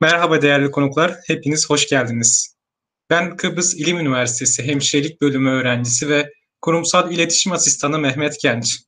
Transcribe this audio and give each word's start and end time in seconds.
Merhaba 0.00 0.42
değerli 0.42 0.70
konuklar, 0.70 1.16
hepiniz 1.26 1.70
hoş 1.70 1.88
geldiniz. 1.88 2.56
Ben 3.10 3.36
Kıbrıs 3.36 3.74
İlim 3.74 3.98
Üniversitesi 3.98 4.62
Hemşirelik 4.62 5.20
Bölümü 5.20 5.50
öğrencisi 5.50 6.08
ve 6.08 6.30
Kurumsal 6.60 7.12
İletişim 7.12 7.52
Asistanı 7.52 7.98
Mehmet 7.98 8.40
Genç. 8.40 8.80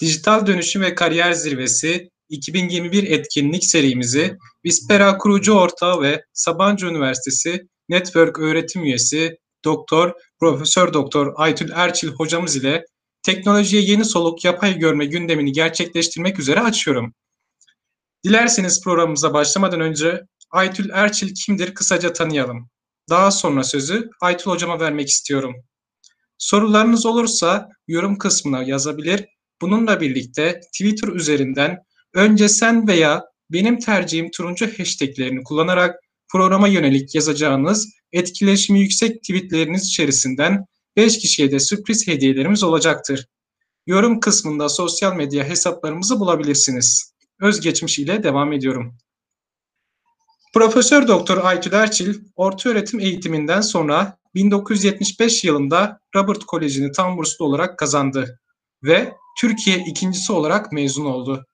Dijital 0.00 0.46
Dönüşüm 0.46 0.82
ve 0.82 0.94
Kariyer 0.94 1.32
Zirvesi 1.32 2.10
2021 2.28 3.10
etkinlik 3.10 3.64
serimizi 3.64 4.36
Vispera 4.64 5.18
kurucu 5.18 5.52
ortağı 5.52 6.02
ve 6.02 6.24
Sabancı 6.32 6.86
Üniversitesi 6.86 7.66
Network 7.88 8.38
öğretim 8.38 8.84
üyesi 8.84 9.36
Doktor 9.64 10.12
Profesör 10.40 10.92
Doktor 10.92 11.32
Aytül 11.36 11.70
Erçil 11.74 12.08
hocamız 12.08 12.56
ile 12.56 12.84
teknolojiye 13.22 13.82
yeni 13.82 14.04
soluk 14.04 14.44
yapay 14.44 14.78
görme 14.78 15.06
gündemini 15.06 15.52
gerçekleştirmek 15.52 16.38
üzere 16.38 16.60
açıyorum. 16.60 17.14
Dilerseniz 18.24 18.84
programımıza 18.84 19.34
başlamadan 19.34 19.80
önce 19.80 20.20
Aytül 20.50 20.90
Erçil 20.90 21.34
kimdir 21.34 21.74
kısaca 21.74 22.12
tanıyalım. 22.12 22.70
Daha 23.08 23.30
sonra 23.30 23.64
sözü 23.64 24.10
Aytül 24.20 24.50
hocama 24.50 24.80
vermek 24.80 25.08
istiyorum. 25.08 25.54
Sorularınız 26.38 27.06
olursa 27.06 27.68
yorum 27.88 28.18
kısmına 28.18 28.62
yazabilir. 28.62 29.26
Bununla 29.60 30.00
birlikte 30.00 30.60
Twitter 30.60 31.08
üzerinden 31.08 31.78
önce 32.14 32.48
sen 32.48 32.88
veya 32.88 33.24
benim 33.50 33.78
tercihim 33.78 34.30
turuncu 34.30 34.78
hashtaglerini 34.78 35.42
kullanarak 35.44 35.96
programa 36.32 36.68
yönelik 36.68 37.14
yazacağınız 37.14 37.88
etkileşimi 38.12 38.80
yüksek 38.80 39.22
tweetleriniz 39.22 39.86
içerisinden 39.86 40.64
5 40.96 41.18
kişiye 41.18 41.52
de 41.52 41.60
sürpriz 41.60 42.06
hediyelerimiz 42.08 42.62
olacaktır. 42.62 43.26
Yorum 43.86 44.20
kısmında 44.20 44.68
sosyal 44.68 45.16
medya 45.16 45.44
hesaplarımızı 45.44 46.20
bulabilirsiniz. 46.20 47.14
Özgeçmiş 47.40 47.98
ile 47.98 48.22
devam 48.22 48.52
ediyorum. 48.52 48.94
Profesör 50.54 51.08
Doktor 51.08 51.44
Aytül 51.44 51.72
Erçil, 51.72 52.14
ortaöğretim 52.36 53.00
eğitiminden 53.00 53.60
sonra 53.60 54.18
1975 54.34 55.44
yılında 55.44 56.00
Robert 56.14 56.44
Koleji'ni 56.44 56.92
tam 56.92 57.16
burslu 57.16 57.44
olarak 57.44 57.78
kazandı 57.78 58.40
ve 58.84 59.12
Türkiye 59.40 59.78
ikincisi 59.78 60.32
olarak 60.32 60.72
mezun 60.72 61.04
oldu. 61.04 61.46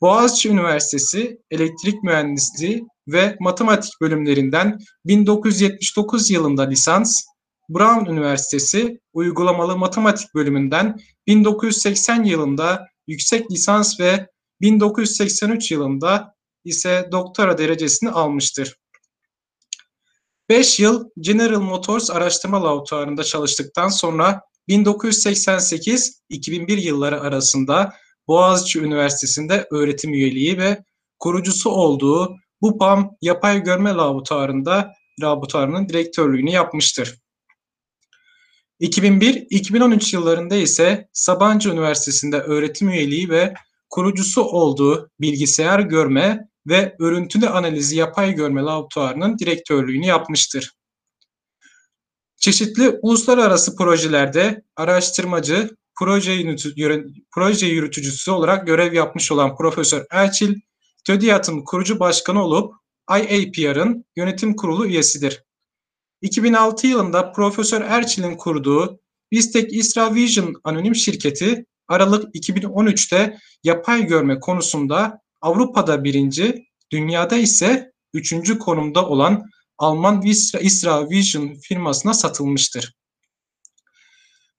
Boğaziçi 0.00 0.48
Üniversitesi 0.48 1.38
Elektrik 1.50 2.02
Mühendisliği 2.02 2.86
ve 3.08 3.36
Matematik 3.40 3.92
bölümlerinden 4.00 4.78
1979 5.06 6.30
yılında 6.30 6.62
lisans, 6.62 7.22
Brown 7.68 8.10
Üniversitesi 8.10 9.00
Uygulamalı 9.12 9.76
Matematik 9.76 10.34
bölümünden 10.34 10.96
1980 11.26 12.24
yılında 12.24 12.86
yüksek 13.06 13.50
lisans 13.50 14.00
ve 14.00 14.26
1983 14.60 15.70
yılında 15.70 16.34
ise 16.64 17.08
doktora 17.12 17.58
derecesini 17.58 18.10
almıştır. 18.10 18.76
5 20.48 20.80
yıl 20.80 21.10
General 21.20 21.60
Motors 21.60 22.10
araştırma 22.10 22.64
laboratuvarında 22.64 23.24
çalıştıktan 23.24 23.88
sonra 23.88 24.40
1988-2001 24.68 26.80
yılları 26.80 27.20
arasında 27.20 27.92
Boğaziçi 28.28 28.80
Üniversitesi'nde 28.80 29.66
öğretim 29.70 30.14
üyeliği 30.14 30.58
ve 30.58 30.84
kurucusu 31.18 31.70
olduğu 31.70 32.36
BUPAM 32.62 33.10
Yapay 33.22 33.62
Görme 33.62 33.90
Laboratuvarı'nda 33.90 34.92
laboratuvarının 35.22 35.88
direktörlüğünü 35.88 36.50
yapmıştır. 36.50 37.18
2001-2013 38.80 40.16
yıllarında 40.16 40.56
ise 40.56 41.08
Sabancı 41.12 41.70
Üniversitesi'nde 41.70 42.40
öğretim 42.40 42.88
üyeliği 42.88 43.28
ve 43.28 43.54
kurucusu 43.94 44.42
olduğu 44.42 45.10
bilgisayar 45.20 45.80
görme 45.80 46.48
ve 46.66 46.96
örüntülü 47.00 47.48
analizi 47.48 47.96
yapay 47.96 48.32
görme 48.34 48.62
laboratuvarının 48.62 49.38
direktörlüğünü 49.38 50.06
yapmıştır. 50.06 50.72
Çeşitli 52.36 52.98
uluslararası 53.02 53.76
projelerde 53.76 54.62
araştırmacı, 54.76 55.76
proje, 55.98 56.56
proje 57.32 57.66
yürütücüsü 57.66 58.30
olarak 58.30 58.66
görev 58.66 58.92
yapmış 58.92 59.32
olan 59.32 59.56
Profesör 59.56 60.04
Elçil, 60.10 60.54
TÖDİAD'ın 61.06 61.64
kurucu 61.64 62.00
başkanı 62.00 62.44
olup 62.44 62.74
IAPR'ın 63.10 64.04
yönetim 64.16 64.56
kurulu 64.56 64.86
üyesidir. 64.86 65.44
2006 66.22 66.86
yılında 66.86 67.32
Profesör 67.32 67.80
Erçil'in 67.80 68.36
kurduğu 68.36 69.00
Biztek 69.32 69.72
Isra 69.72 70.14
Vision 70.14 70.54
anonim 70.64 70.94
şirketi 70.94 71.66
Aralık 71.88 72.34
2013'te 72.34 73.38
yapay 73.64 74.06
görme 74.06 74.40
konusunda 74.40 75.20
Avrupa'da 75.40 76.04
birinci, 76.04 76.66
dünyada 76.90 77.36
ise 77.36 77.92
üçüncü 78.12 78.58
konumda 78.58 79.08
olan 79.08 79.50
Alman 79.78 80.22
Visra, 80.22 80.58
Isra 80.58 81.10
Vision 81.10 81.54
firmasına 81.54 82.14
satılmıştır. 82.14 82.94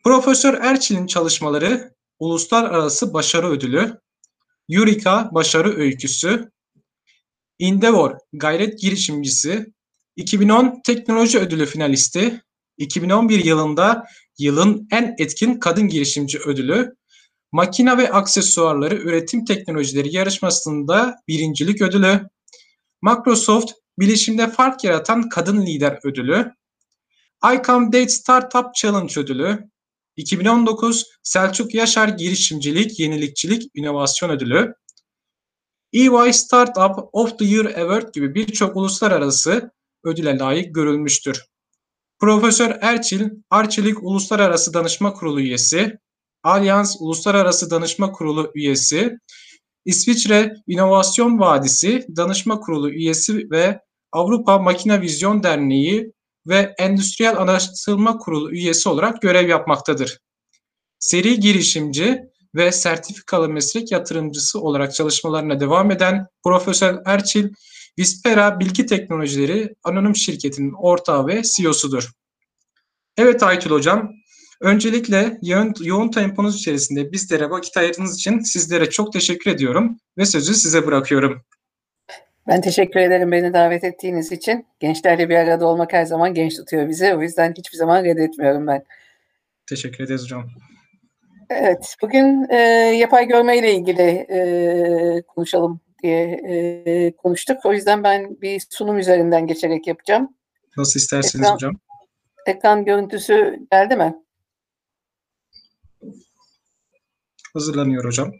Profesör 0.04 0.54
Erçil'in 0.54 1.08
çalışmaları 1.08 1.96
Uluslararası 2.20 3.14
Başarı 3.14 3.50
Ödülü, 3.50 4.00
Eureka 4.70 5.30
Başarı 5.32 5.78
Öyküsü, 5.78 6.52
Endeavor 7.60 8.18
Gayret 8.34 8.80
Girişimcisi, 8.80 9.66
2010 10.16 10.82
Teknoloji 10.86 11.40
Ödülü 11.40 11.66
finalisti, 11.66 12.42
2011 12.78 13.46
yılında 13.46 14.06
yılın 14.38 14.88
en 14.92 15.16
etkin 15.18 15.60
kadın 15.60 15.88
girişimci 15.88 16.40
ödülü, 16.40 16.96
makine 17.56 17.98
ve 17.98 18.12
aksesuarları 18.12 18.96
üretim 18.96 19.46
teknolojileri 19.46 20.16
yarışmasında 20.16 21.16
birincilik 21.28 21.82
ödülü, 21.82 22.30
Microsoft 23.02 23.72
bilişimde 24.00 24.48
fark 24.48 24.84
yaratan 24.84 25.30
kadın 25.30 25.66
lider 25.66 26.00
ödülü, 26.04 26.52
ICOM 27.54 27.88
Date 27.94 28.10
Startup 28.10 28.76
Challenge 28.76 29.20
ödülü, 29.20 29.70
2019 30.16 31.06
Selçuk 31.24 31.74
Yaşar 31.74 32.08
Girişimcilik, 32.08 33.00
Yenilikçilik, 33.00 33.72
İnovasyon 33.74 34.30
Ödülü, 34.30 34.74
EY 35.94 36.34
Startup 36.34 37.10
of 37.14 37.40
the 37.40 37.46
Year 37.46 37.66
Award 37.66 38.14
gibi 38.14 38.36
birçok 38.36 38.76
uluslararası 38.76 39.72
ödüle 40.04 40.38
layık 40.38 40.76
görülmüştür. 40.76 41.46
Profesör 42.20 42.78
Erçil, 42.82 43.30
Arçelik 43.50 44.04
Uluslararası 44.04 44.74
Danışma 44.74 45.14
Kurulu 45.14 45.42
üyesi, 45.42 46.00
Alyans 46.46 46.96
Uluslararası 47.00 47.70
Danışma 47.72 48.12
Kurulu 48.12 48.52
üyesi, 48.56 49.18
İsviçre 49.86 50.56
İnovasyon 50.68 51.40
Vadisi 51.40 52.06
Danışma 52.16 52.60
Kurulu 52.60 52.90
üyesi 52.90 53.50
ve 53.52 53.80
Avrupa 54.12 54.60
Makine 54.60 55.02
Vizyon 55.02 55.44
Derneği 55.44 56.12
ve 56.48 56.76
Endüstriyel 56.78 57.38
Araştırma 57.38 58.18
Kurulu 58.18 58.52
üyesi 58.52 58.90
olarak 58.90 59.22
görev 59.22 59.50
yapmaktadır. 59.50 60.20
Seri 61.00 61.40
girişimci 61.40 62.22
ve 62.56 62.72
sertifikalı 62.72 63.50
meslek 63.50 63.92
yatırımcısı 63.92 64.62
olarak 64.62 64.94
çalışmalarına 64.94 65.60
devam 65.60 65.92
eden 65.92 66.28
Profesör 66.44 67.02
Erçil, 67.06 67.50
Vispera 68.00 68.60
Bilgi 68.60 68.86
Teknolojileri 68.86 69.76
Anonim 69.84 70.16
Şirketi'nin 70.16 70.74
ortağı 70.74 71.28
ve 71.28 71.42
CEO'sudur. 71.44 72.12
Evet 73.18 73.44
Aytül 73.44 73.72
Hocam, 73.72 74.12
öncelikle 74.62 75.38
yoğun, 75.42 75.74
yoğun 75.82 76.12
temponuz 76.12 76.56
içerisinde 76.56 77.12
bizlere 77.12 77.50
vakit 77.50 77.78
ayırdığınız 77.78 78.16
için 78.16 78.40
sizlere 78.40 78.90
çok 78.90 79.14
teşekkür 79.14 79.52
ediyorum 79.52 79.98
ve 80.18 80.26
sözü 80.26 80.54
size 80.54 80.88
bırakıyorum. 80.88 81.42
Ben 82.48 82.62
teşekkür 82.62 83.00
ederim 83.00 83.32
beni 83.32 83.54
davet 83.54 83.84
ettiğiniz 83.84 84.32
için. 84.32 84.66
Gençlerle 84.80 85.30
bir 85.30 85.36
arada 85.36 85.68
olmak 85.68 85.94
her 85.94 86.06
zaman 86.06 86.34
genç 86.34 86.56
tutuyor 86.56 86.90
bizi. 86.90 87.16
O 87.16 87.22
yüzden 87.22 87.54
hiçbir 87.58 87.78
zaman 87.78 88.04
reddetmiyorum 88.04 88.68
ben. 88.68 88.84
Teşekkür 89.70 90.04
ederiz 90.04 90.24
hocam. 90.24 90.48
Evet, 91.50 91.96
bugün 92.02 92.48
e, 92.50 92.58
yapay 93.00 93.28
görme 93.28 93.58
ile 93.58 93.74
ilgili 93.74 94.02
e, 94.30 95.22
konuşalım 95.22 95.80
diye 96.04 96.42
e, 96.48 97.12
konuştuk. 97.12 97.66
O 97.66 97.74
yüzden 97.74 98.04
ben 98.04 98.42
bir 98.42 98.64
sunum 98.70 98.98
üzerinden 98.98 99.48
geçerek 99.48 99.88
yapacağım. 99.88 100.30
Nasıl 100.78 101.00
isterseniz 101.00 101.46
ekran, 101.46 101.56
hocam. 101.56 101.74
Ekran 102.48 102.86
görüntüsü 102.86 103.60
geldi 103.72 103.96
mi? 103.96 104.16
Hazırlanıyor 107.56 108.06
hocam. 108.06 108.32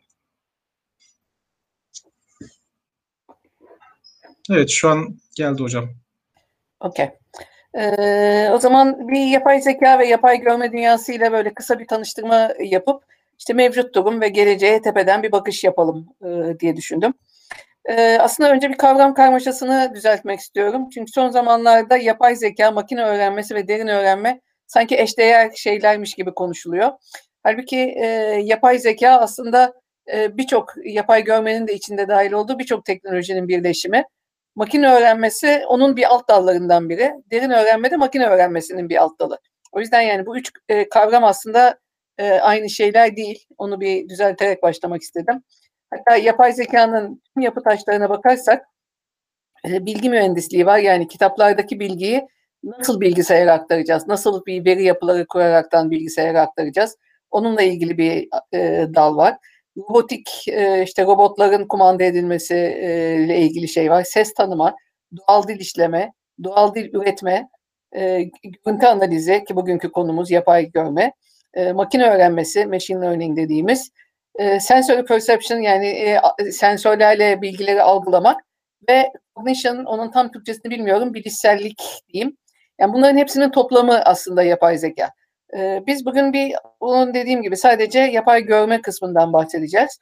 Evet 4.50 4.70
şu 4.70 4.90
an 4.90 5.18
geldi 5.36 5.64
hocam. 5.64 5.90
Okey. 6.80 7.10
Ee, 7.78 8.50
o 8.54 8.60
zaman 8.60 9.08
bir 9.08 9.28
yapay 9.28 9.62
zeka 9.62 10.00
ve 10.00 10.08
yapay 10.08 10.40
görme 10.40 10.72
dünyası 10.72 11.14
ile 11.14 11.32
böyle 11.32 11.54
kısa 11.54 11.80
bir 11.80 11.88
tanıştırma 11.88 12.50
yapıp 12.60 13.04
işte 13.40 13.54
mevcut 13.54 13.96
durum 13.96 14.22
ve 14.22 14.28
geleceğe 14.30 14.82
tepeden 14.82 15.24
bir 15.24 15.32
bakış 15.32 15.64
yapalım 15.64 16.08
e, 16.26 16.60
diye 16.60 16.76
düşündüm. 16.76 17.14
E, 17.86 18.18
aslında 18.22 18.52
önce 18.52 18.70
bir 18.70 18.78
kavram 18.78 19.14
karmaşasını 19.14 19.92
düzeltmek 19.96 20.40
istiyorum. 20.40 20.90
Çünkü 20.94 21.12
son 21.12 21.30
zamanlarda 21.30 21.98
yapay 21.98 22.36
zeka, 22.36 22.72
makine 22.72 23.04
öğrenmesi 23.04 23.56
ve 23.56 23.68
derin 23.68 23.88
öğrenme 23.88 24.42
sanki 24.68 24.98
eşdeğer 24.98 25.52
şeylermiş 25.56 26.14
gibi 26.14 26.34
konuşuluyor. 26.34 26.92
Halbuki 27.46 27.78
e, 27.78 28.06
yapay 28.44 28.80
zeka 28.80 29.10
aslında 29.10 29.74
e, 30.14 30.38
birçok 30.38 30.74
yapay 30.86 31.24
görmenin 31.24 31.68
de 31.68 31.74
içinde 31.74 32.08
dahil 32.08 32.32
olduğu 32.32 32.60
birçok 32.60 32.86
teknolojinin 32.86 33.48
birleşimi. 33.48 34.04
Makine 34.56 34.92
öğrenmesi 34.94 35.64
onun 35.68 35.96
bir 35.96 36.14
alt 36.14 36.30
dallarından 36.30 36.90
biri. 36.90 37.12
Derin 37.32 37.50
öğrenme 37.50 37.92
de 37.92 37.98
makine 37.98 38.28
öğrenmesinin 38.28 38.90
bir 38.90 38.98
alt 38.98 39.20
dalı. 39.20 39.40
O 39.72 39.80
yüzden 39.80 40.02
yani 40.02 40.26
bu 40.26 40.38
üç 40.38 40.52
e, 40.70 40.90
kavram 40.90 41.24
aslında 41.24 41.80
e, 42.18 42.32
aynı 42.32 42.70
şeyler 42.70 43.16
değil. 43.16 43.46
Onu 43.58 43.82
bir 43.82 44.10
düzelterek 44.10 44.64
başlamak 44.64 45.02
istedim. 45.02 45.44
Hatta 45.90 46.16
yapay 46.16 46.54
zekanın 46.54 47.22
tüm 47.34 47.44
yapı 47.44 47.64
taşlarına 47.64 48.10
bakarsak 48.10 48.66
e, 49.70 49.86
bilgi 49.86 50.10
mühendisliği 50.10 50.66
var. 50.66 50.78
Yani 50.78 51.08
kitaplardaki 51.08 51.80
bilgiyi 51.80 52.28
nasıl 52.64 53.02
bilgisayara 53.02 53.54
aktaracağız? 53.54 54.08
Nasıl 54.08 54.46
bir 54.46 54.66
veri 54.66 54.84
yapıları 54.84 55.28
kuraraktan 55.28 55.92
bilgisayara 55.92 56.42
aktaracağız? 56.42 56.98
Onunla 57.32 57.62
ilgili 57.62 57.98
bir 57.98 58.28
e, 58.54 58.88
dal 58.96 59.18
var. 59.18 59.38
Robotik 59.78 60.48
e, 60.48 60.84
işte 60.84 61.06
robotların 61.06 61.68
kumanda 61.68 62.04
edilmesi 62.04 62.56
e, 62.56 63.16
ile 63.26 63.40
ilgili 63.40 63.68
şey 63.68 63.92
var. 63.92 64.04
Ses 64.04 64.34
tanıma, 64.34 64.76
doğal 65.18 65.48
dil 65.48 65.60
işleme, 65.60 66.14
doğal 66.44 66.76
dil 66.76 66.94
üretme, 66.94 67.50
e, 67.96 68.24
görüntü 68.66 68.86
analizi 68.86 69.44
ki 69.44 69.56
bugünkü 69.56 69.92
konumuz 69.92 70.32
yapay 70.32 70.72
görme, 70.72 71.14
e, 71.54 71.74
makine 71.74 72.10
öğrenmesi, 72.10 72.66
machine 72.66 73.02
learning 73.02 73.38
dediğimiz, 73.38 73.92
e, 74.36 74.60
sensory 74.60 75.06
perception 75.06 75.60
yani 75.60 75.88
e, 75.88 76.20
sensörlerle 76.52 77.42
bilgileri 77.42 77.82
algılamak 77.82 78.42
ve 78.90 79.12
cognition 79.36 79.86
onun 79.86 80.12
tam 80.12 80.32
Türkçesini 80.32 80.72
bilmiyorum 80.72 81.14
bilişsellik 81.14 81.82
diyeyim. 82.14 82.38
Yani 82.80 82.94
bunların 82.94 83.18
hepsinin 83.18 83.50
toplamı 83.52 84.02
aslında 84.02 84.44
yapay 84.44 84.78
zeka. 84.78 85.10
Ee, 85.56 85.84
biz 85.88 86.06
bugün 86.06 86.34
bir 86.34 86.56
onun 86.80 87.14
dediğim 87.14 87.42
gibi 87.42 87.58
sadece 87.58 88.00
yapay 88.00 88.44
görme 88.44 88.82
kısmından 88.82 89.34
bahsedeceğiz. 89.34 90.00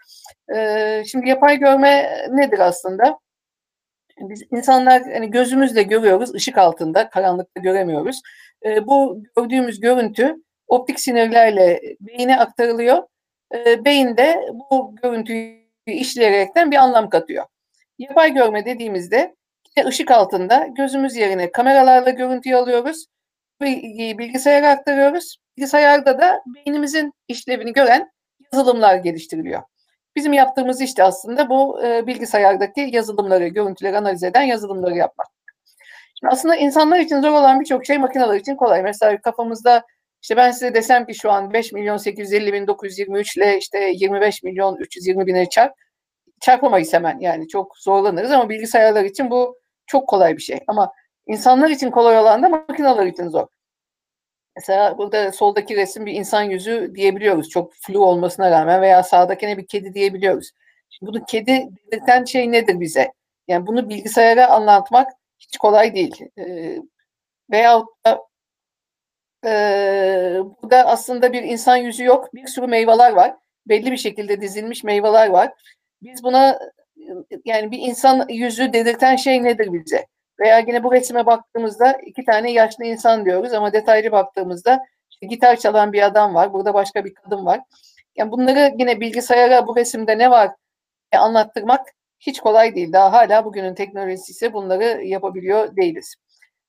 Ee, 0.56 1.04
şimdi 1.08 1.30
yapay 1.30 1.58
görme 1.58 2.10
nedir 2.32 2.60
aslında? 2.60 3.20
Biz 4.20 4.44
insanlar 4.52 5.04
hani 5.14 5.32
gözümüzle 5.32 5.84
görüyoruz, 5.84 6.34
ışık 6.36 6.58
altında, 6.58 7.10
karanlıkta 7.10 7.62
göremiyoruz. 7.62 8.22
Ee, 8.66 8.88
bu 8.88 9.24
gördüğümüz 9.36 9.80
görüntü 9.80 10.36
optik 10.68 11.00
sinirlerle 11.00 11.82
beyine 12.00 12.40
aktarılıyor. 12.40 13.04
Ee, 13.56 13.86
beyin 13.86 14.18
de 14.18 14.42
bu 14.72 14.96
görüntüyü 15.04 15.64
işleyerekten 15.88 16.72
bir 16.72 16.78
anlam 16.78 17.10
katıyor. 17.10 17.46
Yapay 18.00 18.34
görme 18.34 18.66
dediğimizde 18.66 19.36
ışık 19.86 20.12
altında 20.12 20.68
gözümüz 20.78 21.16
yerine 21.16 21.52
kameralarla 21.52 22.10
görüntüyü 22.10 22.56
alıyoruz. 22.56 23.06
Bilgiyi 23.64 24.18
bilgisayara 24.18 24.70
aktarıyoruz. 24.70 25.38
Bilgisayarda 25.58 26.22
da 26.22 26.44
beynimizin 26.46 27.14
işlevini 27.28 27.74
gören 27.74 28.12
yazılımlar 28.54 28.96
geliştiriliyor. 28.96 29.62
Bizim 30.16 30.34
yaptığımız 30.34 30.82
işte 30.82 31.04
aslında 31.04 31.50
bu 31.50 31.86
e, 31.86 32.08
bilgisayardaki 32.08 32.90
yazılımları, 32.92 33.48
görüntüleri 33.48 33.98
analiz 33.98 34.24
eden 34.24 34.42
yazılımları 34.42 34.96
yapmak. 34.96 35.28
Şimdi 36.20 36.34
aslında 36.34 36.56
insanlar 36.56 37.00
için 37.00 37.22
zor 37.22 37.32
olan 37.32 37.60
birçok 37.60 37.86
şey 37.86 37.98
makineler 37.98 38.36
için 38.36 38.56
kolay. 38.56 38.84
Mesela 38.84 39.22
kafamızda 39.22 39.84
işte 40.22 40.38
ben 40.38 40.52
size 40.52 40.74
desem 40.74 41.06
ki 41.06 41.16
şu 41.16 41.32
an 41.32 41.54
5 41.54 41.72
milyon 41.74 41.98
850 41.98 42.54
bin 42.54 42.68
923 42.68 43.38
ile 43.38 43.58
işte 43.58 43.92
25 43.96 44.44
milyon 44.44 44.76
320 44.76 45.28
bine 45.28 45.50
çarp 45.50 45.74
çarpamayız 46.42 46.94
hemen 46.94 47.20
yani 47.20 47.48
çok 47.48 47.78
zorlanırız 47.78 48.32
ama 48.32 48.50
bilgisayarlar 48.50 49.04
için 49.04 49.30
bu 49.32 49.58
çok 49.88 50.08
kolay 50.10 50.38
bir 50.38 50.42
şey. 50.42 50.60
Ama 50.68 50.92
insanlar 51.28 51.70
için 51.70 51.92
kolay 51.92 52.18
olan 52.20 52.44
da 52.44 52.50
makineler 52.50 53.06
için 53.06 53.30
zor. 53.30 53.48
Mesela 54.56 54.98
burada 54.98 55.32
soldaki 55.32 55.76
resim 55.76 56.06
bir 56.06 56.14
insan 56.14 56.44
yüzü 56.44 56.92
diyebiliyoruz. 56.96 57.50
Çok 57.50 57.74
flu 57.74 58.06
olmasına 58.06 58.52
rağmen 58.52 58.82
veya 58.82 59.04
sağdakine 59.04 59.58
bir 59.58 59.68
kedi 59.68 59.94
diyebiliyoruz. 59.94 60.52
Şimdi 60.90 61.12
bunu 61.12 61.26
kedi 61.26 61.70
belirten 61.92 62.24
şey 62.26 62.52
nedir 62.52 62.80
bize? 62.80 63.12
Yani 63.48 63.68
bunu 63.68 63.90
bilgisayara 63.90 64.48
anlatmak 64.48 65.12
hiç 65.40 65.58
kolay 65.58 65.96
değil. 65.96 66.22
E, 66.40 66.78
veyahut 67.52 67.88
da 68.06 68.20
e, 69.46 69.50
burada 70.64 70.88
aslında 70.88 71.34
bir 71.34 71.44
insan 71.44 71.78
yüzü 71.78 72.04
yok. 72.04 72.36
Bir 72.36 72.48
sürü 72.48 72.68
meyveler 72.68 73.12
var. 73.12 73.36
Belli 73.68 73.92
bir 73.92 73.98
şekilde 73.98 74.42
dizilmiş 74.42 74.84
meyveler 74.84 75.30
var. 75.30 75.54
Biz 76.02 76.24
buna 76.24 76.60
yani 77.46 77.72
bir 77.72 77.80
insan 77.80 78.30
yüzü 78.30 78.74
dedirten 78.74 79.16
şey 79.16 79.44
nedir 79.44 79.74
bize? 79.74 80.06
Veya 80.40 80.60
yine 80.60 80.84
bu 80.84 80.92
resime 80.92 81.26
baktığımızda 81.26 81.92
iki 81.94 82.26
tane 82.26 82.52
yaşlı 82.52 82.86
insan 82.86 83.26
diyoruz 83.26 83.54
ama 83.54 83.74
detaylı 83.74 84.12
baktığımızda 84.12 84.80
işte 85.12 85.28
gitar 85.28 85.56
çalan 85.56 85.94
bir 85.94 86.02
adam 86.02 86.36
var. 86.36 86.54
Burada 86.54 86.74
başka 86.74 87.06
bir 87.06 87.14
kadın 87.14 87.46
var. 87.46 87.60
Yani 88.16 88.32
bunları 88.32 88.74
yine 88.78 89.00
bilgisayara 89.00 89.68
bu 89.68 89.76
resimde 89.76 90.18
ne 90.18 90.32
var 90.32 90.52
diye 91.12 91.20
anlattırmak 91.22 91.88
hiç 92.20 92.40
kolay 92.40 92.76
değil. 92.76 92.94
Daha 92.94 93.12
hala 93.14 93.46
bugünün 93.46 93.76
teknolojisi 93.76 94.54
bunları 94.54 95.04
yapabiliyor 95.04 95.76
değiliz. 95.76 96.16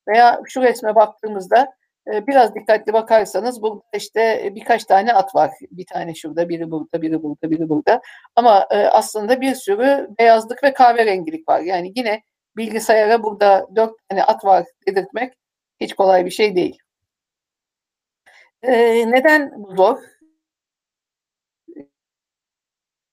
Veya 0.08 0.40
şu 0.46 0.62
resme 0.62 0.94
baktığımızda 0.94 1.72
e, 2.12 2.26
biraz 2.26 2.54
dikkatli 2.54 2.92
bakarsanız 2.92 3.62
burada 3.62 3.82
işte 3.96 4.50
birkaç 4.54 4.84
tane 4.84 5.12
at 5.12 5.34
var. 5.34 5.50
Bir 5.70 5.86
tane 5.86 6.14
şurada, 6.14 6.48
biri 6.48 6.70
burada, 6.70 7.02
biri 7.02 7.22
burada, 7.22 7.50
biri 7.50 7.68
burada. 7.68 8.00
Ama 8.36 8.66
e, 8.70 8.76
aslında 8.76 9.40
bir 9.40 9.54
sürü 9.54 10.08
beyazlık 10.18 10.64
ve 10.64 10.72
kahverengilik 10.72 11.48
var. 11.48 11.60
Yani 11.60 11.92
yine 11.96 12.22
bilgisayara 12.56 13.22
burada 13.22 13.66
dört 13.76 14.08
tane 14.08 14.24
at 14.24 14.44
var 14.44 14.64
dedirtmek 14.86 15.34
hiç 15.80 15.94
kolay 15.94 16.24
bir 16.24 16.30
şey 16.30 16.56
değil. 16.56 16.78
Ee, 18.62 19.10
neden 19.10 19.52
bu 19.56 19.76
zor? 19.76 19.98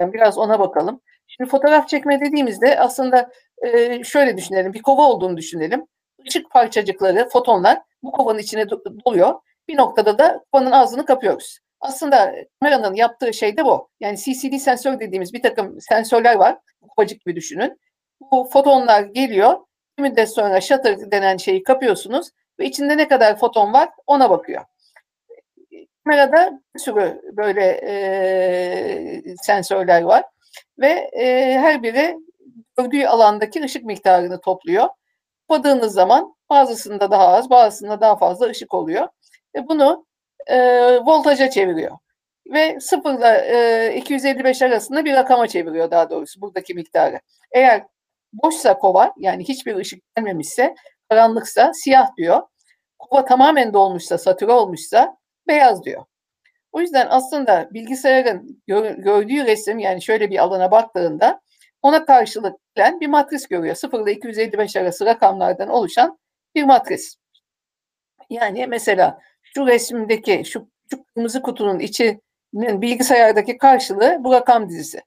Biraz 0.02 0.38
ona 0.38 0.60
bakalım. 0.60 1.02
Şimdi 1.28 1.50
fotoğraf 1.50 1.90
çekme 1.90 2.20
dediğimizde 2.20 2.80
aslında 2.80 3.32
e, 3.58 4.04
şöyle 4.04 4.38
düşünelim. 4.38 4.74
Bir 4.74 4.82
kova 4.82 5.02
olduğunu 5.02 5.38
düşünelim. 5.38 5.86
Işık 6.24 6.52
parçacıkları, 6.52 7.30
fotonlar 7.30 7.82
bu 8.04 8.12
kovanın 8.12 8.40
içine 8.40 8.70
doluyor. 8.70 9.34
Bir 9.68 9.78
noktada 9.78 10.18
da 10.20 10.46
kovanın 10.52 10.72
ağzını 10.72 11.06
kapıyoruz. 11.06 11.60
Aslında 11.80 12.36
kameranın 12.60 12.96
yaptığı 12.96 13.34
şey 13.34 13.58
de 13.58 13.66
bu. 13.66 13.90
Yani 14.00 14.18
CCD 14.18 14.58
sensör 14.58 15.00
dediğimiz 15.00 15.34
bir 15.34 15.42
takım 15.42 15.82
sensörler 15.82 16.36
var. 16.36 16.58
Kovacık 16.96 17.25
gibi 17.25 17.36
düşünün 17.36 17.80
bu 18.32 18.50
fotonlar 18.54 19.01
geliyor. 19.01 19.60
Bir 19.98 20.04
müddet 20.04 20.30
sonra 20.30 20.62
shutter 20.62 21.12
denen 21.12 21.38
şeyi 21.38 21.63
kapıyorsunuz 21.63 22.28
ve 22.60 22.66
içinde 22.66 22.98
ne 22.98 23.08
kadar 23.08 23.40
foton 23.40 23.74
var 23.74 23.90
ona 24.08 24.30
bakıyor. 24.30 24.63
Kamerada 26.06 26.62
bir 26.75 26.80
sürü 26.80 27.22
böyle 27.38 27.82
e, 27.88 29.36
sensörler 29.42 30.01
var 30.01 30.24
ve 30.80 31.10
e, 31.13 31.58
her 31.60 31.84
biri 31.84 32.18
gördüğü 32.78 33.06
alandaki 33.06 33.63
ışık 33.63 33.84
miktarını 33.84 34.42
topluyor. 34.42 34.90
Kapadığınız 35.50 35.94
zaman 35.94 36.36
bazısında 36.50 37.12
daha 37.12 37.28
az, 37.28 37.50
bazısında 37.50 38.01
daha 38.01 38.16
fazla 38.16 38.46
ışık 38.46 38.74
oluyor. 38.74 39.08
Ve 39.56 39.68
bunu 39.68 40.06
e, 40.48 40.58
voltaja 41.00 41.50
çeviriyor. 41.50 41.98
Ve 42.48 42.80
0 42.80 43.18
ile 43.18 43.46
e, 43.94 43.98
255 43.98 44.62
arasında 44.62 45.06
bir 45.06 45.13
rakama 45.13 45.48
çeviriyor 45.48 45.92
daha 45.92 46.10
doğrusu 46.10 46.42
buradaki 46.42 46.74
miktarı. 46.74 47.20
Eğer 47.51 47.84
boşsa 48.34 48.78
kova 48.78 49.14
yani 49.18 49.44
hiçbir 49.44 49.76
ışık 49.76 50.04
gelmemişse 50.16 50.76
karanlıksa 51.10 51.72
siyah 51.74 52.18
diyor. 52.18 52.42
Kova 53.00 53.26
tamamen 53.26 53.74
dolmuşsa 53.74 54.18
satüre 54.18 54.52
olmuşsa 54.52 55.18
beyaz 55.48 55.84
diyor. 55.84 56.06
O 56.72 56.82
yüzden 56.82 57.08
aslında 57.10 57.70
bilgisayarın 57.74 58.64
gördüğü 58.98 59.46
resim 59.46 59.80
yani 59.80 60.02
şöyle 60.02 60.30
bir 60.30 60.44
alana 60.44 60.72
baktığında 60.72 61.42
ona 61.82 62.06
karşılık 62.06 62.56
gelen 62.76 63.00
bir 63.00 63.08
matris 63.08 63.48
görüyor. 63.48 63.76
0 63.76 64.04
ile 64.04 64.12
255 64.12 64.76
arası 64.76 65.06
rakamlardan 65.06 65.70
oluşan 65.70 66.20
bir 66.56 66.64
matris. 66.64 67.16
Yani 68.30 68.68
mesela 68.68 69.20
şu 69.42 69.68
resimdeki 69.68 70.44
şu 70.46 70.70
küçük 70.84 71.08
kırmızı 71.08 71.42
kutunun 71.42 71.80
içinin 71.80 72.82
bilgisayardaki 72.82 73.58
karşılığı 73.58 74.18
bu 74.20 74.34
rakam 74.34 74.70
dizisi. 74.70 75.02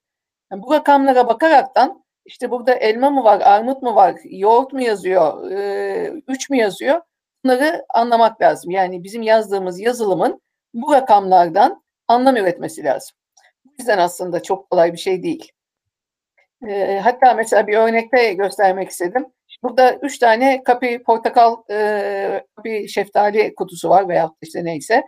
Yani 0.52 0.62
bu 0.62 0.72
rakamlara 0.74 1.28
bakaraktan 1.28 2.03
işte 2.24 2.50
burada 2.50 2.74
elma 2.74 3.10
mı 3.10 3.24
var, 3.24 3.40
armut 3.40 3.82
mu 3.82 3.94
var, 3.94 4.14
yoğurt 4.24 4.72
mu 4.72 4.82
yazıyor, 4.82 5.50
üç 6.28 6.50
mü 6.50 6.56
yazıyor? 6.56 7.00
Bunları 7.44 7.84
anlamak 7.94 8.42
lazım. 8.42 8.70
Yani 8.70 9.04
bizim 9.04 9.22
yazdığımız 9.22 9.80
yazılımın 9.80 10.40
bu 10.74 10.92
rakamlardan 10.92 11.82
anlam 12.08 12.36
üretmesi 12.36 12.84
lazım. 12.84 13.16
Bu 13.64 13.70
yüzden 13.78 13.98
aslında 13.98 14.42
çok 14.42 14.70
kolay 14.70 14.92
bir 14.92 14.98
şey 14.98 15.22
değil. 15.22 15.52
Hatta 17.02 17.34
mesela 17.34 17.66
bir 17.66 17.76
örnekte 17.76 18.32
göstermek 18.32 18.88
istedim. 18.88 19.26
Burada 19.62 19.94
üç 19.94 20.18
tane 20.18 20.62
kapi 20.62 21.02
portakal, 21.02 21.56
e, 21.70 22.44
kapi 22.56 22.88
şeftali 22.88 23.54
kutusu 23.54 23.88
var 23.88 24.08
veya 24.08 24.30
işte 24.42 24.64
neyse. 24.64 25.04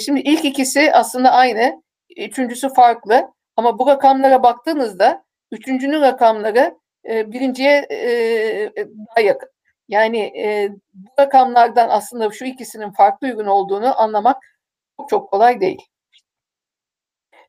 Şimdi 0.00 0.20
ilk 0.20 0.44
ikisi 0.44 0.92
aslında 0.92 1.32
aynı, 1.32 1.82
üçüncüsü 2.16 2.74
farklı. 2.74 3.32
Ama 3.56 3.78
bu 3.78 3.86
rakamlara 3.86 4.42
baktığınızda 4.42 5.23
Üçüncünün 5.54 6.00
rakamları 6.00 6.78
e, 7.08 7.32
birinciye 7.32 7.86
e, 7.90 7.96
e, 7.96 8.86
daha 9.08 9.20
yakın. 9.20 9.48
Yani 9.88 10.18
e, 10.18 10.68
bu 10.94 11.22
rakamlardan 11.22 11.88
aslında 11.88 12.30
şu 12.30 12.44
ikisinin 12.44 12.92
farklı 12.92 13.26
uygun 13.26 13.46
olduğunu 13.46 14.00
anlamak 14.00 14.36
çok 14.96 15.08
çok 15.08 15.30
kolay 15.30 15.60
değil. 15.60 15.82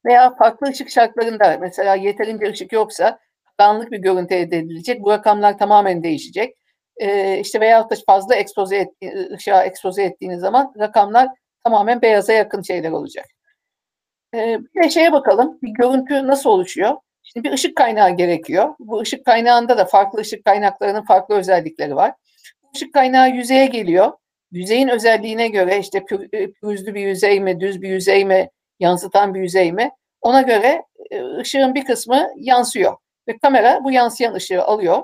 Veya 0.06 0.36
farklı 0.36 0.68
ışık 0.68 0.90
şartlarında 0.90 1.58
mesela 1.62 1.96
yeterince 1.96 2.50
ışık 2.50 2.74
yoksa 2.74 3.20
karanlık 3.58 3.92
bir 3.92 3.98
görüntü 3.98 4.34
elde 4.34 4.58
edilecek. 4.58 5.02
Bu 5.04 5.12
rakamlar 5.12 5.58
tamamen 5.58 6.04
değişecek. 6.04 6.56
E, 6.98 7.40
işte 7.40 7.60
veya 7.60 7.90
da 7.90 7.96
fazla 8.08 8.36
ekspoze 8.36 8.78
et, 8.78 8.90
ışığa 9.32 9.64
ekspoze 9.64 10.04
ettiğiniz 10.04 10.40
zaman 10.40 10.74
rakamlar 10.80 11.28
tamamen 11.64 12.02
beyaza 12.02 12.34
yakın 12.34 12.62
şeyler 12.62 12.92
olacak. 12.92 13.26
E, 14.36 14.60
bir 14.76 14.84
de 14.84 14.90
şeye 14.90 15.14
bakalım, 15.14 15.60
bir 15.62 15.70
görüntü 15.70 16.28
nasıl 16.28 16.50
oluşuyor? 16.50 16.96
Şimdi 17.34 17.48
bir 17.48 17.54
ışık 17.54 17.76
kaynağı 17.78 18.10
gerekiyor. 18.10 18.76
Bu 18.80 19.00
ışık 19.00 19.26
kaynağında 19.26 19.78
da 19.78 19.86
farklı 19.86 20.20
ışık 20.20 20.46
kaynaklarının 20.46 21.06
farklı 21.06 21.36
özellikleri 21.36 21.96
var. 21.96 22.14
Bu 22.64 22.68
ışık 22.76 22.94
kaynağı 22.94 23.30
yüzeye 23.30 23.66
geliyor. 23.66 24.12
Yüzeyin 24.52 24.88
özelliğine 24.88 25.48
göre 25.48 25.80
işte 25.80 26.06
pürüzlü 26.62 26.94
bir 26.94 27.02
yüzey 27.02 27.40
mi, 27.40 27.60
düz 27.60 27.82
bir 27.82 27.90
yüzey 27.90 28.26
mi, 28.26 28.50
yansıtan 28.80 29.34
bir 29.34 29.40
yüzey 29.40 29.72
mi? 29.72 29.90
Ona 30.22 30.42
göre 30.42 30.84
ışığın 31.40 31.76
bir 31.76 31.86
kısmı 31.86 32.30
yansıyor. 32.36 32.98
Ve 33.28 33.38
kamera 33.38 33.84
bu 33.84 33.92
yansıyan 33.92 34.34
ışığı 34.34 34.64
alıyor. 34.64 35.04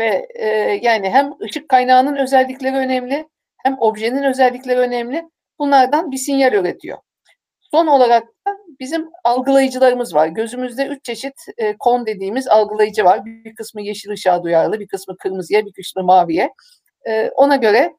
Ve 0.00 0.26
e, 0.34 0.46
yani 0.82 1.10
hem 1.10 1.32
ışık 1.42 1.68
kaynağının 1.68 2.16
özellikleri 2.16 2.76
önemli, 2.76 3.28
hem 3.56 3.76
objenin 3.80 4.22
özellikleri 4.22 4.78
önemli. 4.78 5.28
Bunlardan 5.58 6.10
bir 6.10 6.16
sinyal 6.16 6.52
üretiyor. 6.52 6.98
Son 7.60 7.86
olarak 7.86 8.28
da 8.28 8.57
bizim 8.80 9.08
algılayıcılarımız 9.24 10.14
var. 10.14 10.26
Gözümüzde 10.26 10.86
üç 10.86 11.04
çeşit 11.04 11.34
e, 11.58 11.76
kon 11.76 12.06
dediğimiz 12.06 12.48
algılayıcı 12.48 13.04
var. 13.04 13.24
Bir 13.24 13.54
kısmı 13.54 13.82
yeşil 13.82 14.10
ışığa 14.10 14.42
duyarlı, 14.42 14.80
bir 14.80 14.88
kısmı 14.88 15.16
kırmızıya, 15.16 15.66
bir 15.66 15.72
kısmı 15.72 16.02
maviye. 16.02 16.52
E, 17.08 17.28
ona 17.28 17.56
göre 17.56 17.96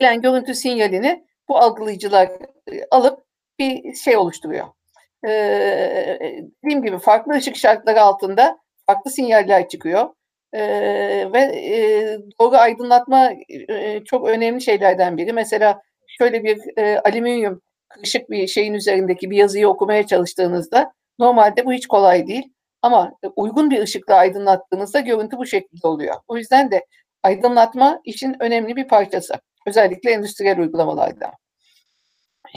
gelen 0.00 0.20
görüntü 0.20 0.54
sinyalini 0.54 1.24
bu 1.48 1.58
algılayıcılar 1.58 2.28
e, 2.72 2.84
alıp 2.90 3.24
bir 3.58 3.94
şey 3.94 4.16
oluşturuyor. 4.16 4.66
E, 5.26 5.30
dediğim 6.64 6.84
gibi 6.84 6.98
farklı 6.98 7.32
ışık 7.32 7.56
şartları 7.56 8.02
altında 8.02 8.58
farklı 8.86 9.10
sinyaller 9.10 9.68
çıkıyor. 9.68 10.08
E, 10.52 10.60
ve 11.32 11.40
e, 11.40 12.18
doğru 12.40 12.56
aydınlatma 12.56 13.30
e, 13.68 14.04
çok 14.04 14.28
önemli 14.28 14.60
şeylerden 14.60 15.16
biri. 15.16 15.32
Mesela 15.32 15.82
şöyle 16.06 16.44
bir 16.44 16.78
e, 16.78 17.00
alüminyum 17.00 17.62
kırışık 17.88 18.30
bir 18.30 18.46
şeyin 18.46 18.74
üzerindeki 18.74 19.30
bir 19.30 19.36
yazıyı 19.36 19.68
okumaya 19.68 20.06
çalıştığınızda 20.06 20.92
normalde 21.18 21.66
bu 21.66 21.72
hiç 21.72 21.86
kolay 21.86 22.26
değil. 22.26 22.52
Ama 22.82 23.12
uygun 23.36 23.70
bir 23.70 23.82
ışıkla 23.82 24.14
aydınlattığınızda 24.14 25.00
görüntü 25.00 25.38
bu 25.38 25.46
şekilde 25.46 25.86
oluyor. 25.86 26.14
O 26.28 26.36
yüzden 26.36 26.70
de 26.70 26.86
aydınlatma 27.22 28.00
işin 28.04 28.36
önemli 28.40 28.76
bir 28.76 28.88
parçası. 28.88 29.34
Özellikle 29.66 30.10
endüstriyel 30.10 30.58
uygulamalarda. 30.58 31.32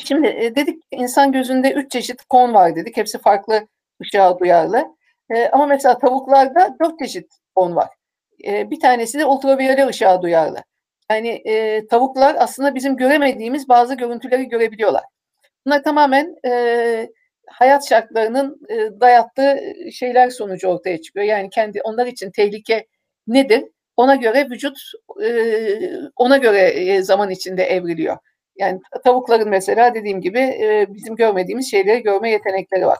Şimdi 0.05 0.27
e, 0.27 0.55
dedik 0.55 0.83
insan 0.91 1.31
gözünde 1.31 1.71
üç 1.71 1.91
çeşit 1.91 2.23
kon 2.23 2.53
var 2.53 2.75
dedik. 2.75 2.97
Hepsi 2.97 3.17
farklı 3.17 3.67
ışığa 4.01 4.39
duyarlı. 4.39 4.95
E, 5.29 5.49
ama 5.49 5.65
mesela 5.65 5.97
tavuklarda 5.97 6.75
dört 6.83 6.99
çeşit 6.99 7.27
kon 7.55 7.75
var. 7.75 7.89
E, 8.47 8.71
bir 8.71 8.79
tanesi 8.79 9.19
de 9.19 9.25
ultraviyole 9.25 9.87
ışığa 9.87 10.21
duyarlı. 10.21 10.63
Yani 11.11 11.29
e, 11.29 11.87
tavuklar 11.87 12.35
aslında 12.39 12.75
bizim 12.75 12.97
göremediğimiz 12.97 13.69
bazı 13.69 13.95
görüntüleri 13.95 14.47
görebiliyorlar. 14.47 15.03
Bunlar 15.65 15.83
tamamen 15.83 16.35
e, 16.45 17.09
hayat 17.47 17.89
şartlarının 17.89 18.59
e, 18.69 18.99
dayattığı 18.99 19.59
şeyler 19.91 20.29
sonucu 20.29 20.67
ortaya 20.67 21.01
çıkıyor. 21.01 21.25
Yani 21.25 21.49
kendi 21.49 21.81
onlar 21.81 22.07
için 22.07 22.31
tehlike 22.31 22.87
nedir? 23.27 23.63
Ona 23.97 24.15
göre 24.15 24.49
vücut 24.49 24.77
e, 25.23 25.31
ona 26.15 26.37
göre 26.37 27.01
zaman 27.03 27.29
içinde 27.29 27.63
evriliyor. 27.63 28.17
Yani 28.55 28.79
tavukların 29.03 29.49
mesela 29.49 29.93
dediğim 29.95 30.21
gibi 30.21 30.39
e, 30.39 30.85
bizim 30.89 31.15
görmediğimiz 31.15 31.71
şeyleri 31.71 32.03
görme 32.03 32.31
yetenekleri 32.31 32.85
var. 32.85 32.99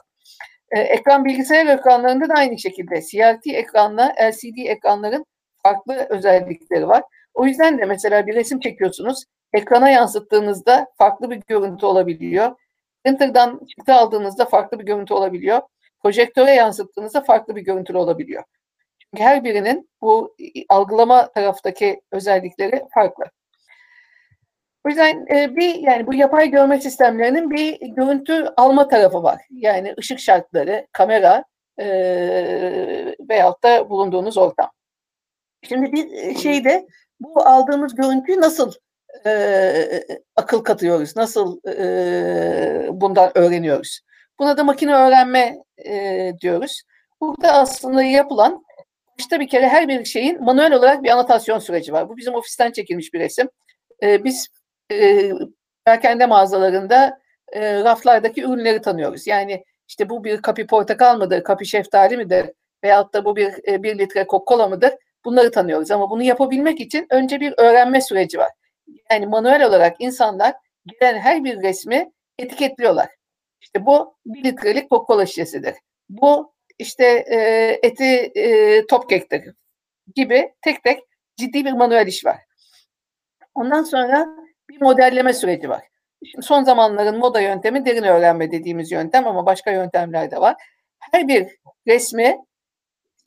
E, 0.70 0.80
ekran 0.80 1.24
bilgisayar 1.24 1.66
ekranlarında 1.66 2.28
da 2.28 2.34
aynı 2.34 2.58
şekilde 2.58 3.00
CRT 3.00 3.46
ekranla 3.46 4.14
LCD 4.22 4.66
ekranların 4.66 5.24
farklı 5.62 6.06
özellikleri 6.10 6.88
var. 6.88 7.02
O 7.34 7.46
yüzden 7.46 7.78
de 7.78 7.84
mesela 7.84 8.26
bir 8.26 8.34
resim 8.34 8.60
çekiyorsunuz, 8.60 9.24
ekrana 9.52 9.90
yansıttığınızda 9.90 10.86
farklı 10.98 11.30
bir 11.30 11.42
görüntü 11.46 11.86
olabiliyor. 11.86 12.56
Printer'dan 13.04 13.60
çıktı 13.68 13.94
aldığınızda 13.94 14.44
farklı 14.44 14.78
bir 14.78 14.84
görüntü 14.84 15.14
olabiliyor. 15.14 15.60
Projektöre 16.02 16.50
yansıttığınızda 16.50 17.20
farklı 17.20 17.56
bir 17.56 17.62
görüntü 17.62 17.96
olabiliyor. 17.96 18.44
Çünkü 18.98 19.22
her 19.22 19.44
birinin 19.44 19.90
bu 20.00 20.36
algılama 20.68 21.32
taraftaki 21.32 22.02
özellikleri 22.12 22.82
farklı. 22.94 23.24
O 24.84 24.88
yüzden 24.88 25.26
e, 25.34 25.56
bir 25.56 25.74
yani 25.74 26.06
bu 26.06 26.14
yapay 26.14 26.50
görme 26.50 26.80
sistemlerinin 26.80 27.50
bir 27.50 27.80
görüntü 27.80 28.46
alma 28.56 28.88
tarafı 28.88 29.22
var. 29.22 29.40
Yani 29.50 29.94
ışık 29.98 30.20
şartları, 30.20 30.86
kamera 30.92 31.44
e, 31.78 31.86
veyahut 33.28 33.62
da 33.62 33.90
bulunduğunuz 33.90 34.38
ortam. 34.38 34.70
Şimdi 35.62 35.92
bir 35.92 36.34
şeyde 36.38 36.86
bu 37.20 37.42
aldığımız 37.42 37.94
görüntüyü 37.94 38.40
nasıl 38.40 38.72
e, 39.26 40.02
akıl 40.36 40.64
katıyoruz, 40.64 41.16
nasıl 41.16 41.60
e, 41.68 42.86
bundan 42.90 43.38
öğreniyoruz? 43.38 44.00
Buna 44.38 44.56
da 44.56 44.64
makine 44.64 44.94
öğrenme 44.94 45.58
e, 45.86 46.32
diyoruz. 46.40 46.82
Burada 47.20 47.52
aslında 47.52 48.02
yapılan 48.02 48.64
işte 49.18 49.40
bir 49.40 49.48
kere 49.48 49.68
her 49.68 49.88
bir 49.88 50.04
şeyin 50.04 50.44
manuel 50.44 50.72
olarak 50.72 51.02
bir 51.02 51.10
anotasyon 51.10 51.58
süreci 51.58 51.92
var. 51.92 52.08
Bu 52.08 52.16
bizim 52.16 52.34
ofisten 52.34 52.72
çekilmiş 52.72 53.14
bir 53.14 53.20
resim. 53.20 53.48
E, 54.02 54.24
biz 54.24 54.48
e, 54.92 55.30
perakende 55.84 56.26
mağazalarında 56.26 57.18
e, 57.52 57.84
raflardaki 57.84 58.42
ürünleri 58.42 58.80
tanıyoruz. 58.80 59.26
Yani 59.26 59.64
işte 59.88 60.08
bu 60.08 60.24
bir 60.24 60.42
kapi 60.42 60.66
portakal 60.66 61.18
mıdır, 61.18 61.44
kapi 61.44 61.66
şeftali 61.66 62.16
midir 62.16 62.46
veyahut 62.84 63.14
da 63.14 63.24
bu 63.24 63.36
bir, 63.36 63.68
e, 63.68 63.82
bir 63.82 63.98
litre 63.98 64.20
Coca-Cola 64.20 64.68
mıdır? 64.68 64.92
Bunları 65.24 65.50
tanıyoruz 65.50 65.90
ama 65.90 66.10
bunu 66.10 66.22
yapabilmek 66.22 66.80
için 66.80 67.06
önce 67.10 67.40
bir 67.40 67.54
öğrenme 67.56 68.00
süreci 68.00 68.38
var. 68.38 68.50
Yani 69.10 69.26
manuel 69.26 69.66
olarak 69.66 69.96
insanlar 69.98 70.54
gelen 70.86 71.18
her 71.18 71.44
bir 71.44 71.62
resmi 71.62 72.12
etiketliyorlar. 72.38 73.08
İşte 73.60 73.86
bu 73.86 74.16
bir 74.26 74.44
litrelik 74.44 74.90
Coca-Cola 74.90 75.26
şişesidir. 75.26 75.74
Bu 76.08 76.54
işte 76.78 77.04
e, 77.06 77.38
eti 77.82 78.32
e, 78.34 78.86
top 78.86 79.08
kektir 79.08 79.54
gibi 80.14 80.54
tek 80.62 80.84
tek 80.84 81.00
ciddi 81.36 81.64
bir 81.64 81.72
manuel 81.72 82.06
iş 82.06 82.24
var. 82.24 82.38
Ondan 83.54 83.82
sonra 83.82 84.28
bir 84.70 84.80
modelleme 84.80 85.32
süreci 85.32 85.68
var. 85.68 85.82
Şimdi 86.24 86.46
son 86.46 86.64
zamanların 86.64 87.18
moda 87.18 87.40
yöntemi 87.40 87.84
derin 87.84 88.02
öğrenme 88.02 88.52
dediğimiz 88.52 88.92
yöntem 88.92 89.26
ama 89.26 89.46
başka 89.46 89.70
yöntemler 89.70 90.30
de 90.30 90.40
var. 90.40 90.56
Her 91.12 91.28
bir 91.28 91.48
resmi 91.86 92.38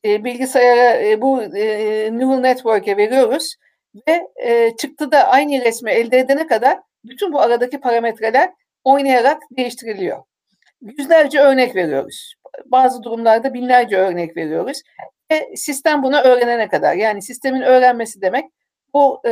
e, 0.05 0.23
bilgisayara 0.23 1.07
e, 1.07 1.21
bu 1.21 1.43
e, 1.43 2.09
neural 2.17 2.39
network'e 2.39 2.97
veriyoruz 2.97 3.55
ve 4.07 4.27
e, 4.35 4.75
çıktıda 4.75 5.27
aynı 5.27 5.65
resmi 5.65 5.91
elde 5.91 6.19
edene 6.19 6.47
kadar 6.47 6.79
bütün 7.05 7.33
bu 7.33 7.41
aradaki 7.41 7.79
parametreler 7.79 8.49
oynayarak 8.83 9.41
değiştiriliyor. 9.57 10.23
Yüzlerce 10.81 11.39
örnek 11.39 11.75
veriyoruz. 11.75 12.35
Bazı 12.65 13.03
durumlarda 13.03 13.53
binlerce 13.53 13.97
örnek 13.97 14.37
veriyoruz. 14.37 14.81
Ve 15.31 15.55
sistem 15.55 16.03
bunu 16.03 16.17
öğrenene 16.21 16.67
kadar 16.67 16.95
yani 16.95 17.21
sistemin 17.21 17.61
öğrenmesi 17.61 18.21
demek 18.21 18.45
bu 18.93 19.21
e, 19.25 19.31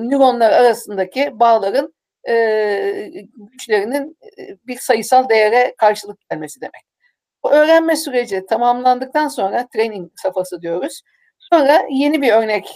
nöronlar 0.00 0.52
arasındaki 0.52 1.40
bağların 1.40 1.94
e, 2.28 3.10
güçlerinin 3.36 4.18
bir 4.66 4.78
sayısal 4.78 5.28
değere 5.28 5.74
karşılık 5.78 6.18
gelmesi 6.30 6.60
demek. 6.60 6.84
Bu 7.42 7.52
öğrenme 7.52 7.96
süreci 7.96 8.46
tamamlandıktan 8.46 9.28
sonra 9.28 9.68
training 9.74 10.10
safhası 10.22 10.62
diyoruz. 10.62 11.02
Sonra 11.52 11.86
yeni 11.90 12.22
bir 12.22 12.32
örnek 12.32 12.68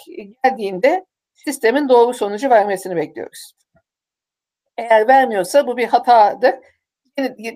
geldiğinde 0.45 1.05
sistemin 1.35 1.89
doğru 1.89 2.15
sonucu 2.15 2.51
vermesini 2.51 2.97
bekliyoruz. 2.97 3.53
Eğer 4.77 5.09
vermiyorsa 5.09 5.67
bu 5.67 5.77
bir 5.77 5.87
hatadır. 5.87 6.55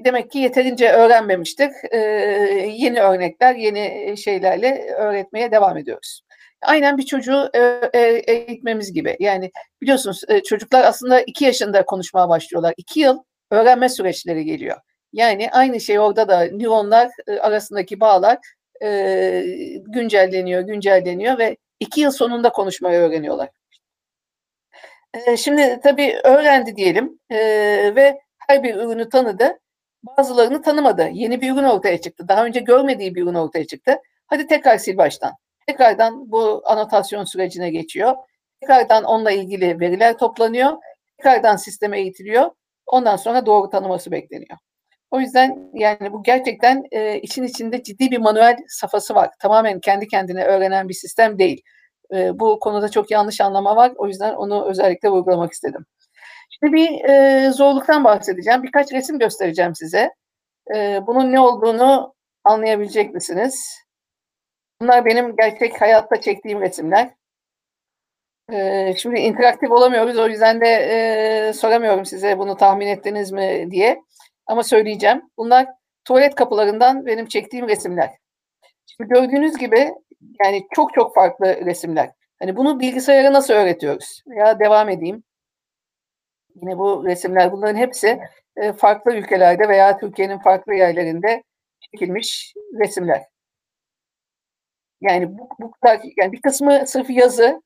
Demek 0.04 0.30
ki 0.30 0.38
yeterince 0.38 0.92
öğrenmemiştir. 0.92 1.70
Ee, 1.90 1.98
yeni 2.76 3.00
örnekler, 3.00 3.54
yeni 3.54 4.16
şeylerle 4.16 4.90
öğretmeye 4.98 5.52
devam 5.52 5.76
ediyoruz. 5.76 6.22
Aynen 6.62 6.98
bir 6.98 7.02
çocuğu 7.02 7.50
e, 7.54 7.90
e, 7.92 8.00
eğitmemiz 8.32 8.92
gibi. 8.92 9.16
Yani 9.20 9.50
biliyorsunuz 9.82 10.22
e, 10.28 10.42
çocuklar 10.42 10.84
aslında 10.84 11.20
iki 11.20 11.44
yaşında 11.44 11.84
konuşmaya 11.84 12.28
başlıyorlar. 12.28 12.74
İki 12.76 13.00
yıl 13.00 13.22
öğrenme 13.50 13.88
süreçleri 13.88 14.44
geliyor. 14.44 14.76
Yani 15.12 15.50
aynı 15.52 15.80
şey 15.80 15.98
orada 15.98 16.28
da 16.28 16.44
nöronlar 16.44 17.10
arasındaki 17.40 18.00
bağlar 18.00 18.38
e, 18.82 19.44
güncelleniyor, 19.86 20.62
güncelleniyor 20.62 21.38
ve 21.38 21.56
iki 21.80 22.00
yıl 22.00 22.10
sonunda 22.10 22.50
konuşmayı 22.50 22.98
öğreniyorlar. 22.98 23.48
E, 25.26 25.36
şimdi 25.36 25.80
tabii 25.82 26.20
öğrendi 26.24 26.76
diyelim 26.76 27.20
e, 27.30 27.38
ve 27.96 28.20
her 28.48 28.62
bir 28.62 28.74
ürünü 28.74 29.08
tanıdı. 29.08 29.58
Bazılarını 30.02 30.62
tanımadı. 30.62 31.08
Yeni 31.12 31.40
bir 31.40 31.52
ürün 31.52 31.64
ortaya 31.64 32.00
çıktı. 32.00 32.28
Daha 32.28 32.44
önce 32.44 32.60
görmediği 32.60 33.14
bir 33.14 33.22
ürün 33.22 33.34
ortaya 33.34 33.66
çıktı. 33.66 33.96
Hadi 34.26 34.46
tekrar 34.46 34.78
sil 34.84 34.96
baştan. 34.96 35.32
Tekrardan 35.66 36.32
bu 36.32 36.62
anotasyon 36.64 37.24
sürecine 37.24 37.70
geçiyor. 37.70 38.16
Tekrardan 38.60 39.04
onunla 39.04 39.30
ilgili 39.30 39.80
veriler 39.80 40.18
toplanıyor. 40.18 40.72
Tekrardan 41.16 41.56
sisteme 41.56 42.00
eğitiliyor. 42.00 42.50
Ondan 42.86 43.16
sonra 43.16 43.46
doğru 43.46 43.70
tanıması 43.70 44.10
bekleniyor. 44.10 44.58
O 45.12 45.20
yüzden 45.20 45.70
yani 45.74 46.12
bu 46.12 46.22
gerçekten 46.22 46.84
e, 46.92 47.20
için 47.20 47.42
içinde 47.42 47.82
ciddi 47.82 48.10
bir 48.10 48.18
manuel 48.18 48.56
safhası 48.68 49.14
var. 49.14 49.30
Tamamen 49.38 49.80
kendi 49.80 50.08
kendine 50.08 50.44
öğrenen 50.44 50.88
bir 50.88 50.94
sistem 50.94 51.38
değil. 51.38 51.62
E, 52.14 52.38
bu 52.38 52.58
konuda 52.60 52.88
çok 52.88 53.10
yanlış 53.10 53.40
anlama 53.40 53.76
var. 53.76 53.92
O 53.96 54.06
yüzden 54.08 54.34
onu 54.34 54.68
özellikle 54.70 55.08
vurgulamak 55.08 55.52
istedim. 55.52 55.86
Şimdi 56.50 56.72
bir 56.72 57.04
e, 57.10 57.50
zorluktan 57.50 58.04
bahsedeceğim. 58.04 58.62
Birkaç 58.62 58.92
resim 58.92 59.18
göstereceğim 59.18 59.74
size. 59.74 60.10
E, 60.74 61.00
bunun 61.06 61.32
ne 61.32 61.40
olduğunu 61.40 62.14
anlayabilecek 62.44 63.14
misiniz? 63.14 63.78
Bunlar 64.80 65.04
benim 65.04 65.36
gerçek 65.36 65.80
hayatta 65.80 66.20
çektiğim 66.20 66.60
resimler. 66.60 67.10
E, 68.52 68.94
şimdi 68.96 69.20
interaktif 69.20 69.70
olamıyoruz. 69.70 70.18
O 70.18 70.28
yüzden 70.28 70.60
de 70.60 70.66
e, 70.66 71.52
soramıyorum 71.52 72.04
size 72.04 72.38
bunu 72.38 72.56
tahmin 72.56 72.86
ettiniz 72.86 73.32
mi 73.32 73.68
diye. 73.70 74.02
Ama 74.46 74.62
söyleyeceğim. 74.62 75.22
Bunlar 75.36 75.66
tuvalet 76.04 76.34
kapılarından 76.34 77.06
benim 77.06 77.26
çektiğim 77.26 77.68
resimler. 77.68 78.10
Şimdi 78.86 79.10
gördüğünüz 79.10 79.58
gibi 79.58 79.94
yani 80.44 80.66
çok 80.74 80.94
çok 80.94 81.14
farklı 81.14 81.66
resimler. 81.66 82.10
Hani 82.38 82.56
bunu 82.56 82.80
bilgisayara 82.80 83.32
nasıl 83.32 83.54
öğretiyoruz? 83.54 84.22
Ya 84.26 84.60
devam 84.60 84.88
edeyim. 84.88 85.24
Yine 86.54 86.78
bu 86.78 87.04
resimler 87.04 87.52
bunların 87.52 87.76
hepsi 87.76 88.20
e, 88.56 88.72
farklı 88.72 89.14
ülkelerde 89.14 89.68
veya 89.68 89.98
Türkiye'nin 89.98 90.38
farklı 90.38 90.74
yerlerinde 90.74 91.42
çekilmiş 91.80 92.54
resimler. 92.80 93.22
Yani 95.00 95.38
bu, 95.38 95.48
bu 95.60 95.70
kadar 95.70 96.00
yani 96.16 96.32
bir 96.32 96.42
kısmı 96.42 96.86
sırf 96.86 97.10
yazı 97.10 97.62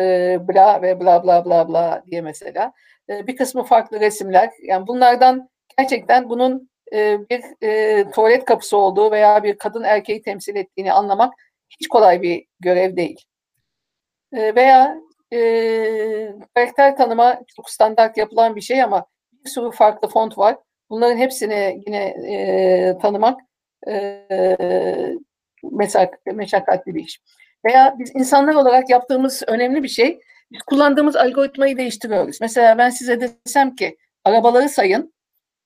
e, 0.00 0.38
bla 0.48 0.82
ve 0.82 1.00
bla 1.00 1.24
bla 1.24 1.44
bla 1.44 1.68
bla 1.68 2.02
diye 2.06 2.20
mesela. 2.20 2.72
E, 3.08 3.26
bir 3.26 3.36
kısmı 3.36 3.64
farklı 3.64 4.00
resimler. 4.00 4.50
Yani 4.62 4.86
bunlardan 4.86 5.48
gerçekten 5.78 6.30
bunun 6.30 6.70
e, 6.92 7.18
bir 7.30 7.42
e, 7.62 8.10
tuvalet 8.10 8.44
kapısı 8.44 8.76
olduğu 8.76 9.10
veya 9.10 9.42
bir 9.42 9.58
kadın 9.58 9.82
erkeği 9.82 10.22
temsil 10.22 10.56
ettiğini 10.56 10.92
anlamak 10.92 11.34
hiç 11.70 11.88
kolay 11.88 12.22
bir 12.22 12.46
görev 12.60 12.96
değil. 12.96 13.24
E, 14.32 14.54
veya 14.54 14.96
e, 15.32 15.38
karakter 16.54 16.96
tanıma 16.96 17.40
çok 17.56 17.70
standart 17.70 18.16
yapılan 18.16 18.56
bir 18.56 18.60
şey 18.60 18.82
ama 18.82 19.06
bir 19.44 19.50
sürü 19.50 19.70
farklı 19.70 20.08
font 20.08 20.38
var. 20.38 20.56
Bunların 20.90 21.16
hepsini 21.16 21.82
yine 21.86 22.04
e, 22.06 22.98
tanımak 23.02 23.40
e, 23.88 24.26
meşak, 25.62 26.26
meşakkatli 26.26 26.94
bir 26.94 27.04
iş. 27.04 27.20
Veya 27.66 27.96
biz 27.98 28.12
insanlar 28.14 28.54
olarak 28.54 28.90
yaptığımız 28.90 29.42
önemli 29.46 29.82
bir 29.82 29.88
şey, 29.88 30.20
biz 30.52 30.62
kullandığımız 30.62 31.16
algoritmayı 31.16 31.76
değiştiriyoruz. 31.76 32.40
Mesela 32.40 32.78
ben 32.78 32.90
size 32.90 33.20
desem 33.20 33.74
ki 33.74 33.96
arabaları 34.24 34.68
sayın, 34.68 35.14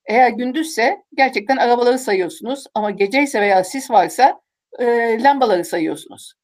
eğer 0.06 0.30
gündüzse 0.30 1.02
gerçekten 1.16 1.56
arabaları 1.56 1.98
sayıyorsunuz 1.98 2.64
ama 2.74 2.90
geceyse 2.90 3.40
veya 3.40 3.64
sis 3.64 3.90
varsa 3.90 4.40
e, 4.78 4.84
lambaları 5.22 5.64
sayıyorsunuz. 5.64 6.34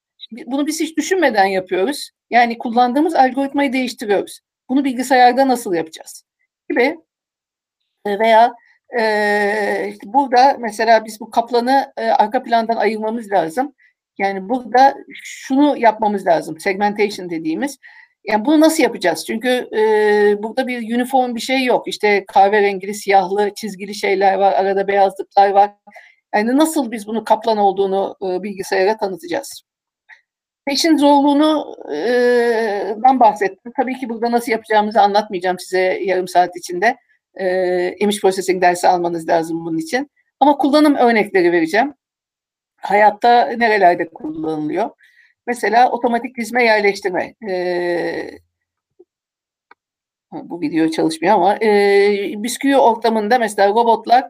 Bunu 0.46 0.66
biz 0.66 0.80
hiç 0.80 0.96
düşünmeden 0.96 1.44
yapıyoruz. 1.44 2.10
Yani 2.30 2.58
kullandığımız 2.58 3.14
algoritmayı 3.14 3.72
değiştiriyoruz. 3.72 4.40
Bunu 4.68 4.84
bilgisayarda 4.84 5.48
nasıl 5.48 5.74
yapacağız? 5.74 6.24
Gibi 6.70 6.96
e, 8.06 8.18
veya 8.18 8.52
e, 8.98 9.88
işte 9.90 10.12
burada 10.12 10.56
mesela 10.58 11.04
biz 11.04 11.20
bu 11.20 11.30
kaplanı 11.30 11.92
e, 11.96 12.06
arka 12.06 12.42
plandan 12.42 12.76
ayırmamız 12.76 13.32
lazım. 13.32 13.74
Yani 14.18 14.48
burada 14.48 14.94
şunu 15.22 15.76
yapmamız 15.78 16.26
lazım. 16.26 16.60
Segmentation 16.60 17.30
dediğimiz. 17.30 17.78
Yani 18.24 18.44
bunu 18.44 18.60
nasıl 18.60 18.82
yapacağız? 18.82 19.24
Çünkü 19.26 19.48
e, 19.76 20.42
burada 20.42 20.66
bir 20.66 20.96
uniform 20.96 21.34
bir 21.34 21.40
şey 21.40 21.64
yok. 21.64 21.88
İşte 21.88 22.24
kahverengili, 22.28 22.94
siyahlı, 22.94 23.50
çizgili 23.54 23.94
şeyler 23.94 24.34
var. 24.34 24.52
Arada 24.52 24.88
beyazlıklar 24.88 25.50
var. 25.50 25.70
Yani 26.34 26.56
nasıl 26.56 26.90
biz 26.90 27.06
bunu 27.06 27.24
kaplan 27.24 27.58
olduğunu 27.58 28.16
e, 28.22 28.42
bilgisayara 28.42 28.96
tanıtacağız? 28.96 29.62
İşin 30.70 30.96
zorluğunu 30.96 31.76
e, 31.94 32.96
ben 32.96 33.20
bahsettim. 33.20 33.72
Tabii 33.76 33.98
ki 33.98 34.08
burada 34.08 34.30
nasıl 34.32 34.52
yapacağımızı 34.52 35.00
anlatmayacağım 35.00 35.58
size 35.58 36.00
yarım 36.04 36.28
saat 36.28 36.56
içinde. 36.56 36.96
E, 37.34 37.46
image 37.98 38.18
processing 38.20 38.62
dersi 38.62 38.88
almanız 38.88 39.28
lazım 39.28 39.64
bunun 39.64 39.78
için. 39.78 40.10
Ama 40.40 40.56
kullanım 40.58 40.94
örnekleri 40.94 41.52
vereceğim. 41.52 41.94
Hayatta 42.76 43.44
nerelerde 43.46 44.08
kullanılıyor? 44.08 44.90
Mesela 45.50 45.90
otomatik 45.90 46.36
dizme 46.36 46.64
yerleştirme. 46.64 47.34
E, 47.50 48.30
bu 50.32 50.60
video 50.60 50.90
çalışmıyor 50.90 51.34
ama 51.34 51.56
e, 51.56 51.68
bisküvi 52.36 52.76
ortamında 52.76 53.38
mesela 53.38 53.68
robotlar 53.68 54.24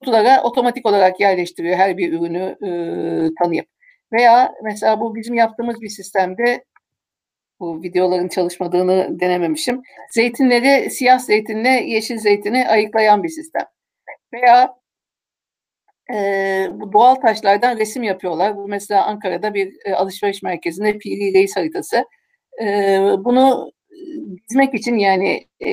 kutulara 0.00 0.42
otomatik 0.42 0.86
olarak 0.86 1.20
yerleştiriyor 1.20 1.76
her 1.76 1.98
bir 1.98 2.12
ürünü 2.12 2.56
e, 2.62 2.70
tanıyıp. 3.42 3.66
Veya 4.12 4.54
mesela 4.64 5.00
bu 5.00 5.14
bizim 5.14 5.34
yaptığımız 5.34 5.80
bir 5.80 5.88
sistemde 5.88 6.64
bu 7.60 7.82
videoların 7.82 8.28
çalışmadığını 8.28 9.20
denememişim. 9.20 9.82
Zeytinleri 10.10 10.90
siyah 10.90 11.18
zeytinle 11.18 11.68
yeşil 11.68 12.18
zeytini 12.18 12.68
ayıklayan 12.68 13.22
bir 13.22 13.28
sistem. 13.28 13.64
Veya 14.32 14.77
e, 16.12 16.68
bu 16.72 16.92
doğal 16.92 17.14
taşlardan 17.14 17.78
resim 17.78 18.02
yapıyorlar. 18.02 18.56
Bu 18.56 18.68
mesela 18.68 19.06
Ankara'da 19.06 19.54
bir 19.54 19.72
e, 19.84 19.94
alışveriş 19.94 20.42
merkezinde 20.42 20.98
Piri 20.98 21.34
Reis 21.34 21.56
haritası. 21.56 22.04
E, 22.62 22.66
bunu 23.18 23.72
dizmek 24.48 24.74
için 24.74 24.96
yani 24.96 25.46
e, 25.60 25.70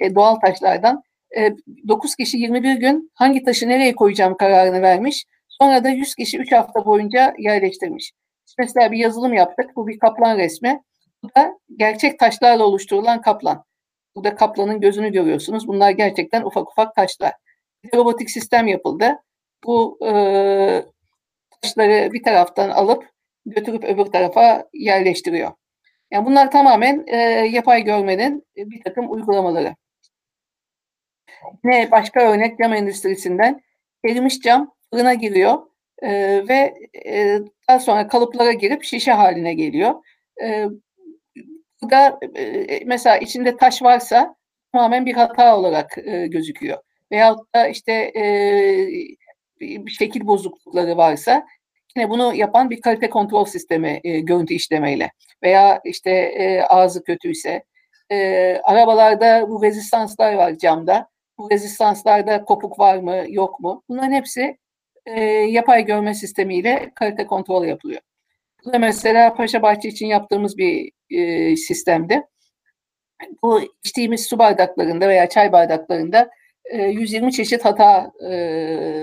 e, 0.00 0.14
doğal 0.14 0.34
taşlardan 0.34 1.02
e, 1.38 1.52
9 1.88 2.16
kişi 2.16 2.38
21 2.38 2.74
gün 2.74 3.10
hangi 3.14 3.42
taşı 3.42 3.68
nereye 3.68 3.94
koyacağım 3.94 4.36
kararını 4.36 4.82
vermiş. 4.82 5.24
Sonra 5.48 5.84
da 5.84 5.88
100 5.88 6.14
kişi 6.14 6.38
3 6.38 6.52
hafta 6.52 6.84
boyunca 6.84 7.34
yerleştirmiş. 7.38 8.12
Mesela 8.58 8.92
bir 8.92 8.98
yazılım 8.98 9.34
yaptık. 9.34 9.76
Bu 9.76 9.88
bir 9.88 9.98
kaplan 9.98 10.38
resmi. 10.38 10.82
Bu 11.22 11.28
da 11.36 11.58
gerçek 11.76 12.18
taşlarla 12.18 12.64
oluşturulan 12.64 13.20
kaplan. 13.20 13.64
Burada 14.16 14.34
kaplanın 14.34 14.80
gözünü 14.80 15.12
görüyorsunuz. 15.12 15.68
Bunlar 15.68 15.90
gerçekten 15.90 16.42
ufak 16.42 16.70
ufak 16.70 16.94
taşlar. 16.94 17.32
Bir 17.84 17.98
robotik 17.98 18.30
sistem 18.30 18.66
yapıldı. 18.66 19.18
Bu 19.64 19.98
e, 20.06 20.12
taşları 21.60 22.12
bir 22.12 22.22
taraftan 22.22 22.70
alıp 22.70 23.08
götürüp 23.46 23.84
öbür 23.84 24.04
tarafa 24.04 24.68
yerleştiriyor. 24.72 25.52
Yani 26.10 26.26
bunlar 26.26 26.50
tamamen 26.50 27.04
e, 27.06 27.16
yapay 27.52 27.82
görmenin 27.82 28.46
bir 28.56 28.82
takım 28.82 29.12
uygulamaları. 29.12 29.74
Ne 31.64 31.90
başka 31.90 32.20
örnek 32.20 32.58
cam 32.58 32.72
endüstrisinden 32.72 33.62
erimiş 34.04 34.40
cam 34.40 34.74
fırına 34.90 35.14
giriyor 35.14 35.58
e, 36.02 36.10
ve 36.48 36.74
e, 37.06 37.38
daha 37.68 37.78
sonra 37.78 38.08
kalıplara 38.08 38.52
girip 38.52 38.84
şişe 38.84 39.12
haline 39.12 39.54
geliyor. 39.54 39.94
E, 40.42 40.66
bu 41.82 41.90
da 41.90 42.18
e, 42.36 42.84
mesela 42.84 43.16
içinde 43.16 43.56
taş 43.56 43.82
varsa 43.82 44.36
tamamen 44.72 45.06
bir 45.06 45.14
hata 45.14 45.56
olarak 45.56 45.98
e, 45.98 46.26
gözüküyor. 46.26 46.78
Veyahut 47.12 47.54
da 47.54 47.68
işte 47.68 47.92
e, 47.92 48.24
şekil 49.98 50.26
bozuklukları 50.26 50.96
varsa 50.96 51.46
yine 51.96 52.10
bunu 52.10 52.34
yapan 52.34 52.70
bir 52.70 52.80
kalite 52.80 53.10
kontrol 53.10 53.44
sistemi 53.44 54.00
e, 54.04 54.20
görüntü 54.20 54.54
işlemeyle 54.54 55.10
veya 55.42 55.80
işte 55.84 56.10
e, 56.10 56.62
ağzı 56.62 57.04
kötüyse 57.04 57.64
e, 58.10 58.16
arabalarda 58.64 59.48
bu 59.48 59.62
rezistanslar 59.62 60.34
var 60.34 60.58
camda. 60.58 61.08
Bu 61.38 61.50
rezistanslarda 61.50 62.44
kopuk 62.44 62.78
var 62.78 62.96
mı 62.98 63.24
yok 63.28 63.60
mu? 63.60 63.82
Bunların 63.88 64.12
hepsi 64.12 64.58
e, 65.06 65.20
yapay 65.24 65.84
görme 65.84 66.14
sistemiyle 66.14 66.92
kalite 66.94 67.26
kontrol 67.26 67.64
yapılıyor. 67.64 68.00
Bu 68.64 68.72
da 68.72 68.78
mesela 68.78 69.34
Paşa 69.34 69.62
Bahçe 69.62 69.88
için 69.88 70.06
yaptığımız 70.06 70.58
bir 70.58 70.92
e, 71.10 71.56
sistemdi. 71.56 72.22
Bu 73.42 73.60
içtiğimiz 73.84 74.26
su 74.26 74.38
bardaklarında 74.38 75.08
veya 75.08 75.28
çay 75.28 75.52
bardaklarında 75.52 76.30
e, 76.64 76.82
120 76.82 77.32
çeşit 77.32 77.64
hata 77.64 78.12
e, 78.20 78.32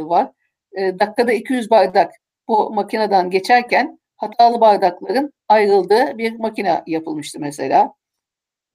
var. 0.03 0.31
E, 0.79 0.99
dakikada 0.99 1.33
200 1.33 1.69
bardak 1.69 2.11
bu 2.47 2.73
makineden 2.73 3.29
geçerken 3.29 3.99
hatalı 4.17 4.61
bardakların 4.61 5.33
ayrıldığı 5.47 6.17
bir 6.17 6.39
makine 6.39 6.83
yapılmıştı 6.87 7.39
mesela. 7.39 7.93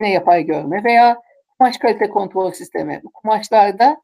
Ne 0.01 0.13
yapay 0.13 0.45
görme 0.45 0.85
veya 0.85 1.21
kumaş 1.59 1.79
kalite 1.79 2.09
kontrol 2.09 2.53
sistemi. 2.53 3.03
Kumaşlarda 3.15 3.97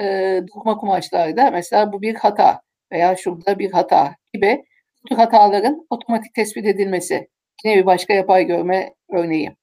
e, 0.00 0.04
dokuma 0.48 0.76
kumaşlarda 0.76 1.50
mesela 1.50 1.92
bu 1.92 2.02
bir 2.02 2.14
hata 2.14 2.60
veya 2.92 3.16
şurada 3.16 3.58
bir 3.58 3.72
hata 3.72 4.16
gibi 4.34 4.64
bu 5.02 5.08
tür 5.08 5.16
hataların 5.16 5.86
otomatik 5.90 6.34
tespit 6.34 6.66
edilmesi. 6.66 7.28
Yine 7.64 7.76
bir 7.76 7.86
başka 7.86 8.14
yapay 8.14 8.44
görme 8.44 8.94
örneği. 9.10 9.56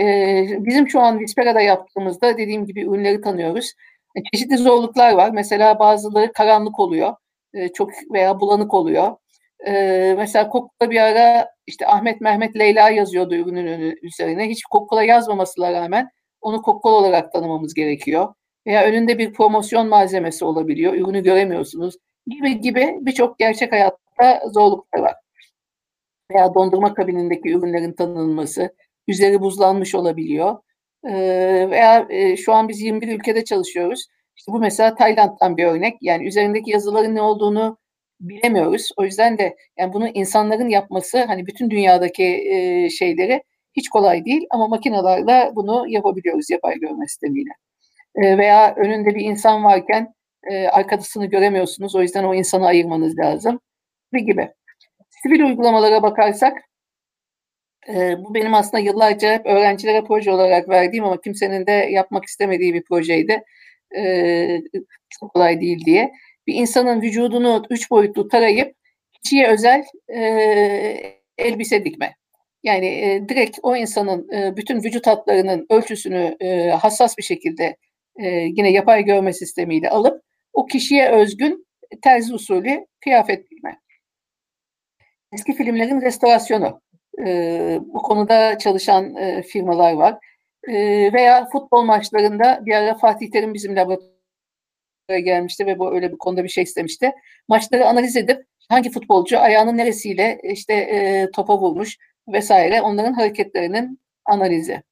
Ee, 0.00 0.46
bizim 0.50 0.88
şu 0.88 1.00
an 1.00 1.20
Vispera'da 1.20 1.60
yaptığımızda 1.60 2.38
dediğim 2.38 2.66
gibi 2.66 2.82
ürünleri 2.82 3.20
tanıyoruz. 3.20 3.72
E, 4.16 4.20
çeşitli 4.32 4.58
zorluklar 4.58 5.12
var. 5.12 5.30
Mesela 5.30 5.78
bazıları 5.78 6.32
karanlık 6.32 6.80
oluyor. 6.80 7.14
E, 7.54 7.68
çok 7.72 7.90
veya 8.12 8.40
bulanık 8.40 8.74
oluyor. 8.74 9.16
E, 9.66 10.14
mesela 10.18 10.48
Kokula 10.48 10.90
bir 10.90 11.00
ara 11.00 11.50
işte 11.66 11.86
Ahmet 11.86 12.20
Mehmet 12.20 12.56
Leyla 12.56 12.90
yazıyordu 12.90 13.34
ürünün 13.34 13.98
üzerine. 14.02 14.48
Hiç 14.48 14.64
Kokula 14.64 15.04
yazmamasına 15.04 15.72
rağmen 15.72 16.10
onu 16.40 16.62
Kokula 16.62 16.92
olarak 16.92 17.32
tanımamız 17.32 17.74
gerekiyor. 17.74 18.34
veya 18.66 18.84
önünde 18.84 19.18
bir 19.18 19.32
promosyon 19.32 19.88
malzemesi 19.88 20.44
olabiliyor, 20.44 20.94
ürünü 20.94 21.22
göremiyorsunuz 21.22 21.94
gibi 22.26 22.60
gibi 22.60 22.98
birçok 23.00 23.38
gerçek 23.38 23.72
hayatta 23.72 24.42
zorluklar 24.50 25.00
var. 25.00 25.14
Veya 26.32 26.54
dondurma 26.54 26.94
kabinindeki 26.94 27.48
ürünlerin 27.50 27.92
tanınması, 27.92 28.74
üzeri 29.08 29.40
buzlanmış 29.40 29.94
olabiliyor. 29.94 30.56
Veya 31.04 32.08
şu 32.36 32.52
an 32.52 32.68
biz 32.68 32.80
21 32.80 33.08
ülkede 33.08 33.44
çalışıyoruz. 33.44 34.06
İşte 34.36 34.52
bu 34.52 34.58
mesela 34.58 34.94
Tayland'dan 34.94 35.56
bir 35.56 35.64
örnek. 35.64 35.96
Yani 36.00 36.26
üzerindeki 36.26 36.70
yazıların 36.70 37.14
ne 37.14 37.22
olduğunu 37.22 37.78
bilemiyoruz. 38.20 38.88
O 38.96 39.04
yüzden 39.04 39.38
de 39.38 39.56
yani 39.78 39.92
bunu 39.92 40.08
insanların 40.08 40.68
yapması 40.68 41.24
hani 41.24 41.46
bütün 41.46 41.70
dünyadaki 41.70 42.22
şeyleri 42.98 43.42
hiç 43.76 43.88
kolay 43.88 44.24
değil 44.24 44.46
ama 44.50 44.68
makinalarla 44.68 45.52
bunu 45.54 45.84
yapabiliyoruz 45.88 46.50
yapay 46.50 46.78
görme 46.78 47.06
sistemiyle. 47.06 47.50
Veya 48.16 48.74
önünde 48.74 49.14
bir 49.14 49.24
insan 49.24 49.64
varken 49.64 50.14
e, 50.50 51.26
göremiyorsunuz. 51.26 51.96
O 51.96 52.02
yüzden 52.02 52.24
o 52.24 52.34
insanı 52.34 52.66
ayırmanız 52.66 53.18
lazım. 53.18 53.60
Ve 54.14 54.20
gibi. 54.20 54.48
Sivil 55.22 55.40
uygulamalara 55.40 56.02
bakarsak 56.02 56.58
e, 57.94 58.16
bu 58.24 58.34
benim 58.34 58.54
aslında 58.54 58.78
yıllarca 58.78 59.32
hep 59.32 59.46
öğrencilere 59.46 60.04
proje 60.04 60.30
olarak 60.30 60.68
verdiğim 60.68 61.04
ama 61.04 61.20
kimsenin 61.20 61.66
de 61.66 61.72
yapmak 61.72 62.24
istemediği 62.24 62.74
bir 62.74 62.84
projeydi. 62.84 63.42
E, 63.96 64.62
çok 65.10 65.32
kolay 65.32 65.60
değil 65.60 65.84
diye. 65.84 66.12
Bir 66.46 66.54
insanın 66.54 67.02
vücudunu 67.02 67.62
üç 67.70 67.90
boyutlu 67.90 68.28
tarayıp 68.28 68.74
kişiye 69.22 69.48
özel 69.48 69.84
e, 70.08 70.20
elbise 71.38 71.84
dikme. 71.84 72.16
Yani 72.62 72.86
e, 72.86 73.28
direkt 73.28 73.58
o 73.62 73.76
insanın 73.76 74.28
e, 74.32 74.56
bütün 74.56 74.82
vücut 74.82 75.06
hatlarının 75.06 75.66
ölçüsünü 75.70 76.36
e, 76.40 76.70
hassas 76.70 77.18
bir 77.18 77.22
şekilde 77.22 77.76
e, 78.16 78.26
yine 78.28 78.70
yapay 78.70 79.04
görme 79.04 79.32
sistemiyle 79.32 79.90
alıp 79.90 80.22
o 80.52 80.66
kişiye 80.66 81.08
özgün 81.08 81.66
terzi 82.02 82.34
usulü 82.34 82.86
kıyafet 83.04 83.50
giyme. 83.50 83.80
Eski 85.32 85.52
filmlerin 85.52 86.00
restorasyonu. 86.00 86.80
E, 87.26 87.78
bu 87.82 88.02
konuda 88.02 88.58
çalışan 88.58 89.16
e, 89.16 89.42
firmalar 89.42 89.92
var. 89.92 90.18
E, 90.68 90.74
veya 91.12 91.48
futbol 91.52 91.82
maçlarında 91.82 92.60
bir 92.66 92.72
ara 92.72 92.94
Fatih 92.94 93.30
Terim 93.30 93.54
bizim 93.54 93.76
laboratuvara 93.76 95.18
gelmişti 95.18 95.66
ve 95.66 95.78
bu 95.78 95.94
öyle 95.94 96.12
bir 96.12 96.18
konuda 96.18 96.44
bir 96.44 96.48
şey 96.48 96.64
istemişti. 96.64 97.12
Maçları 97.48 97.86
analiz 97.86 98.16
edip 98.16 98.46
hangi 98.68 98.90
futbolcu 98.90 99.38
ayağının 99.38 99.76
neresiyle 99.76 100.40
işte 100.42 100.74
e, 100.74 101.30
topa 101.30 101.58
vurmuş 101.58 101.98
vesaire 102.28 102.82
onların 102.82 103.12
hareketlerinin 103.12 104.00
analizi. 104.24 104.82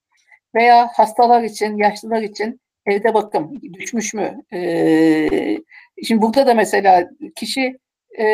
Veya 0.55 0.89
hastalar 0.95 1.43
için, 1.43 1.77
yaşlılar 1.77 2.23
için 2.23 2.61
evde 2.87 3.15
bakım 3.15 3.63
düşmüş 3.73 4.15
mü? 4.15 4.43
Ee, 4.53 5.59
şimdi 6.05 6.23
burada 6.23 6.47
da 6.47 6.55
mesela 6.55 7.11
kişi 7.37 7.79
e, 8.19 8.25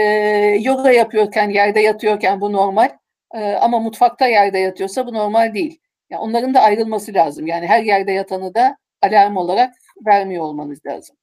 yoga 0.60 0.90
yapıyorken, 0.90 1.50
yerde 1.50 1.80
yatıyorken 1.80 2.40
bu 2.40 2.52
normal. 2.52 2.90
E, 3.34 3.52
ama 3.54 3.80
mutfakta 3.80 4.26
yerde 4.26 4.58
yatıyorsa 4.58 5.06
bu 5.06 5.14
normal 5.14 5.54
değil. 5.54 5.78
Yani 6.10 6.20
onların 6.22 6.54
da 6.54 6.60
ayrılması 6.60 7.14
lazım. 7.14 7.46
Yani 7.46 7.66
her 7.66 7.82
yerde 7.82 8.12
yatanı 8.12 8.54
da 8.54 8.76
alarm 9.02 9.36
olarak 9.36 9.74
vermiyor 10.06 10.44
olmanız 10.44 10.86
lazım. 10.86 11.16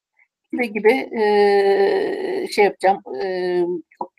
Gibi 0.52 0.72
gibi 0.72 0.92
e, 0.92 2.46
şey 2.50 2.64
yapacağım. 2.64 3.02
E, 3.22 3.60
çok 3.98 4.12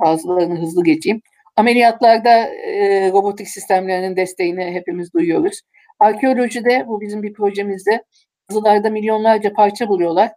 bazılarını 0.00 0.60
hızlı 0.60 0.84
geçeyim. 0.84 1.22
Ameliyatlarda 1.56 2.30
e, 2.48 3.10
robotik 3.12 3.48
sistemlerinin 3.48 4.16
desteğini 4.16 4.64
hepimiz 4.64 5.12
duyuyoruz. 5.12 5.60
Arkeolojide, 5.98 6.84
bu 6.88 7.00
bizim 7.00 7.22
bir 7.22 7.32
projemizde, 7.32 8.04
kazılarda 8.48 8.90
milyonlarca 8.90 9.52
parça 9.52 9.88
buluyorlar. 9.88 10.30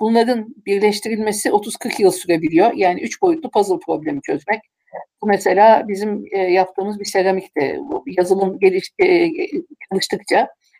Bunların 0.00 0.54
birleştirilmesi 0.66 1.48
30-40 1.48 2.02
yıl 2.02 2.10
sürebiliyor. 2.10 2.72
Yani 2.72 3.00
üç 3.00 3.22
boyutlu 3.22 3.50
puzzle 3.50 3.78
problemi 3.86 4.22
çözmek. 4.22 4.60
Bu 5.22 5.26
mesela 5.26 5.88
bizim 5.88 6.24
e, 6.32 6.38
yaptığımız 6.38 7.00
bir 7.00 7.04
seramikte. 7.04 7.78
Yazılım 8.06 8.58
geliş, 8.58 8.90
e, 8.98 9.28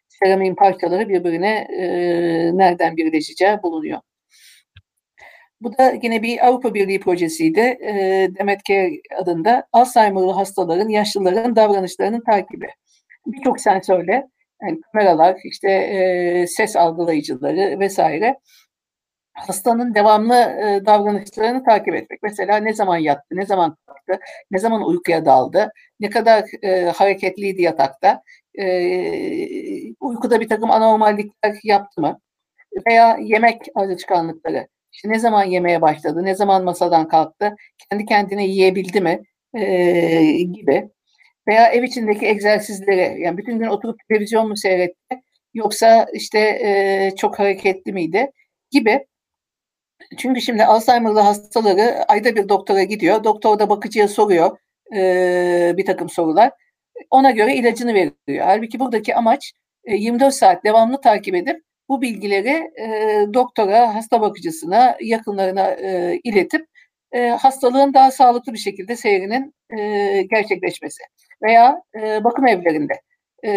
seramiğin 0.09 0.55
parçaları 0.55 1.09
birbirine 1.09 1.67
e, 1.71 1.87
nereden 2.57 2.97
birleşeceği 2.97 3.63
bulunuyor. 3.63 4.01
Bu 5.61 5.79
da 5.79 5.93
yine 6.03 6.23
bir 6.23 6.47
Avrupa 6.47 6.75
Birliği 6.75 7.01
projesiydi. 7.01 7.61
E, 7.61 8.29
Demet 8.39 8.65
Care 8.65 9.01
adında 9.19 9.67
Alzheimer'lı 9.73 10.33
hastaların, 10.33 10.89
yaşlıların 10.89 11.57
davranışlarının 11.57 12.23
takibi. 12.27 12.69
Birçok 13.27 13.61
sensörle, 13.61 14.27
yani 14.63 14.81
kameralar, 14.93 15.37
işte 15.45 15.71
e, 15.71 16.47
ses 16.47 16.77
algılayıcıları 16.77 17.81
vesaire 17.81 18.37
hastanın 19.37 19.95
devamlı 19.95 20.35
e, 20.35 20.87
davranışlarını 20.87 21.65
takip 21.65 21.95
etmek. 21.95 22.23
Mesela 22.23 22.57
ne 22.57 22.75
zaman 22.75 22.97
yattı, 22.97 23.27
ne 23.31 23.47
zaman 23.47 23.77
kalktı, 23.87 24.25
ne 24.51 24.59
zaman 24.59 24.83
uykuya 24.87 25.25
daldı, 25.25 25.71
ne 26.01 26.11
kadar 26.11 26.45
e, 26.63 26.85
hareketliydi 26.85 27.63
yatakta, 27.63 28.23
e, 28.59 28.67
uykuda 30.01 30.41
bir 30.41 30.49
takım 30.49 30.71
anormallikler 30.71 31.57
yaptı 31.65 32.01
mı 32.01 32.21
veya 32.87 33.19
yemek 33.21 33.63
alışkanlıkları. 33.75 34.69
İşte 34.93 35.09
ne 35.09 35.19
zaman 35.19 35.45
yemeye 35.45 35.83
başladı, 35.83 36.25
ne 36.25 36.35
zaman 36.35 36.65
masadan 36.65 37.09
kalktı, 37.09 37.57
kendi 37.91 38.05
kendine 38.07 38.47
yiyebildi 38.47 39.01
mi 39.01 39.21
e, 39.55 40.25
gibi. 40.43 40.89
Veya 41.49 41.69
ev 41.69 41.83
içindeki 41.83 42.27
egzersizleri, 42.27 43.21
yani 43.21 43.39
bütün 43.39 43.59
gün 43.59 43.67
oturup 43.67 43.97
televizyon 44.09 44.49
mu 44.49 44.57
seyretti, 44.57 45.21
yoksa 45.55 46.07
işte 46.13 46.39
e, 46.39 47.11
çok 47.17 47.39
hareketli 47.39 47.93
miydi 47.93 48.31
gibi. 48.71 49.07
Çünkü 50.19 50.41
şimdi 50.41 50.65
Alzheimer'lı 50.65 51.21
hastaları 51.21 52.05
ayda 52.09 52.37
bir 52.37 52.49
doktora 52.49 52.83
gidiyor. 52.83 53.25
Doktor 53.25 53.59
da 53.59 53.69
bakıcıya 53.69 54.09
soruyor 54.09 54.59
e, 54.95 55.75
bir 55.77 55.87
takım 55.87 56.09
sorular. 56.09 56.53
Ona 57.11 57.31
göre 57.31 57.55
ilacını 57.55 57.95
veriyor. 57.95 58.45
Halbuki 58.47 58.81
buradaki 58.81 59.15
amaç 59.15 59.53
e, 59.85 59.95
24 59.95 60.35
saat 60.35 60.65
devamlı 60.65 61.01
takip 61.01 61.35
edip 61.35 61.63
bu 61.89 62.03
bilgileri 62.03 62.71
e, 62.81 63.27
doktora, 63.35 63.95
hasta 63.95 64.21
bakıcısına, 64.21 64.97
yakınlarına 65.01 65.71
e, 65.71 66.21
iletip 66.25 66.67
e, 67.13 67.29
hastalığın 67.29 67.95
daha 67.95 68.11
sağlıklı 68.11 68.53
bir 68.53 68.59
şekilde 68.59 68.97
seyrinin 68.97 69.55
e, 69.79 70.23
gerçekleşmesi. 70.23 71.03
Veya 71.43 71.83
e, 72.03 72.25
bakım 72.25 72.47
evlerinde 72.47 73.01
e, 73.43 73.51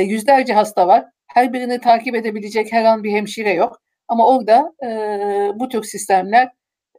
yüzlerce 0.00 0.54
hasta 0.54 0.86
var. 0.86 1.04
Her 1.26 1.52
birini 1.52 1.80
takip 1.80 2.14
edebilecek 2.14 2.72
her 2.72 2.84
an 2.84 3.04
bir 3.04 3.12
hemşire 3.12 3.52
yok. 3.52 3.80
Ama 4.08 4.26
orada 4.26 4.72
e, 4.84 4.88
bu 5.60 5.68
tür 5.68 5.82
sistemler 5.82 6.48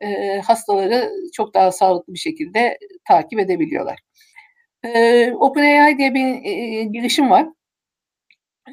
e, 0.02 0.40
hastaları 0.40 1.12
çok 1.34 1.54
daha 1.54 1.72
sağlıklı 1.72 2.14
bir 2.14 2.20
şekilde 2.20 2.78
takip 3.08 3.40
edebiliyorlar. 3.40 4.00
E, 4.84 5.32
OpenAI 5.32 5.98
diye 5.98 6.14
bir 6.14 6.46
e, 6.46 6.84
girişim 6.84 7.30
var. 7.30 7.48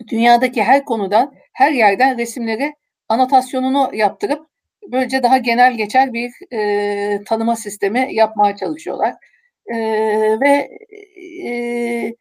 Dünyadaki 0.08 0.62
her 0.62 0.84
konudan, 0.84 1.34
her 1.52 1.72
yerden 1.72 2.18
resimleri 2.18 2.74
anotasyonunu 3.08 3.90
yaptırıp 3.94 4.46
böylece 4.92 5.22
daha 5.22 5.38
genel 5.38 5.76
geçer 5.76 6.12
bir 6.12 6.32
e, 6.52 7.24
tanıma 7.24 7.56
sistemi 7.56 8.08
yapmaya 8.10 8.56
çalışıyorlar. 8.56 9.14
E, 9.66 9.76
ve 10.40 10.70
e, 11.48 12.14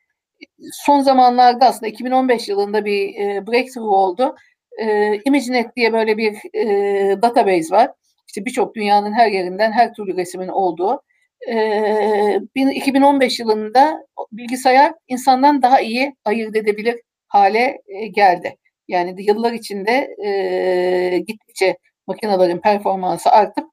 son 0.71 1.01
zamanlarda 1.01 1.65
aslında 1.65 1.87
2015 1.87 2.49
yılında 2.49 2.85
bir 2.85 3.15
e, 3.15 3.47
breakthrough 3.47 3.87
oldu. 3.93 4.35
E, 4.81 5.15
ImageNet 5.25 5.75
diye 5.75 5.93
böyle 5.93 6.17
bir 6.17 6.37
e, 6.53 7.21
database 7.21 7.75
var. 7.75 7.91
İşte 8.27 8.45
birçok 8.45 8.75
dünyanın 8.75 9.13
her 9.13 9.31
yerinden 9.31 9.71
her 9.71 9.93
türlü 9.93 10.17
resmin 10.17 10.47
olduğu. 10.47 11.01
E, 11.49 12.39
2015 12.55 13.39
yılında 13.39 14.07
bilgisayar 14.31 14.93
insandan 15.07 15.61
daha 15.61 15.81
iyi 15.81 16.15
ayırt 16.25 16.55
edebilir 16.55 17.01
hale 17.27 17.81
e, 17.87 18.07
geldi. 18.07 18.57
Yani 18.87 19.23
yıllar 19.23 19.53
içinde 19.53 20.15
e, 20.25 21.17
gittikçe 21.17 21.77
makinelerin 22.07 22.59
performansı 22.59 23.29
artıp 23.29 23.69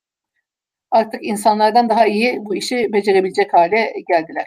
artık 0.91 1.25
insanlardan 1.25 1.89
daha 1.89 2.07
iyi 2.07 2.39
bu 2.45 2.57
işi 2.57 2.93
becerebilecek 2.93 3.55
hale 3.55 3.93
geldiler. 4.09 4.47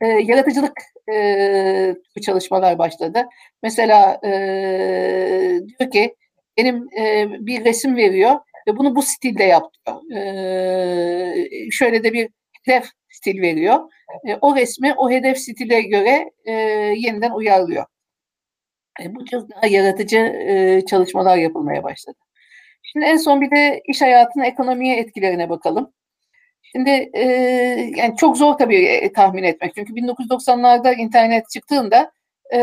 E, 0.00 0.06
yaratıcılık 0.06 0.82
e, 1.12 1.94
çalışmalar 2.22 2.78
başladı. 2.78 3.22
Mesela 3.62 4.20
e, 4.24 4.30
diyor 5.78 5.90
ki 5.90 6.14
benim 6.58 6.88
e, 6.98 7.28
bir 7.46 7.64
resim 7.64 7.96
veriyor 7.96 8.38
ve 8.68 8.76
bunu 8.76 8.96
bu 8.96 9.02
stilde 9.02 9.44
yaptı. 9.44 9.92
E, 10.16 11.70
şöyle 11.70 12.04
de 12.04 12.12
bir 12.12 12.28
hedef 12.64 12.84
stil 13.08 13.40
veriyor. 13.40 13.78
E, 14.28 14.36
o 14.40 14.56
resmi 14.56 14.94
o 14.96 15.10
hedef 15.10 15.38
stile 15.38 15.82
göre 15.82 16.30
e, 16.44 16.52
yeniden 16.96 17.30
uyarlıyor. 17.30 17.84
E, 19.02 19.14
bu 19.14 19.24
çok 19.24 19.50
daha 19.50 19.66
yaratıcı 19.66 20.18
e, 20.18 20.82
çalışmalar 20.86 21.36
yapılmaya 21.36 21.82
başladı. 21.82 22.18
Şimdi 22.82 23.06
en 23.06 23.16
son 23.16 23.40
bir 23.40 23.50
de 23.50 23.82
iş 23.88 24.02
hayatının 24.02 24.44
ekonomiye 24.44 24.96
etkilerine 24.96 25.48
bakalım. 25.48 25.92
Şimdi 26.72 27.10
e, 27.12 27.24
yani 27.96 28.14
çok 28.16 28.36
zor 28.36 28.54
tabii 28.54 28.84
e, 28.84 29.12
tahmin 29.12 29.42
etmek. 29.42 29.74
Çünkü 29.74 29.92
1990'larda 29.92 30.96
internet 30.96 31.50
çıktığında 31.50 32.12
e, 32.54 32.58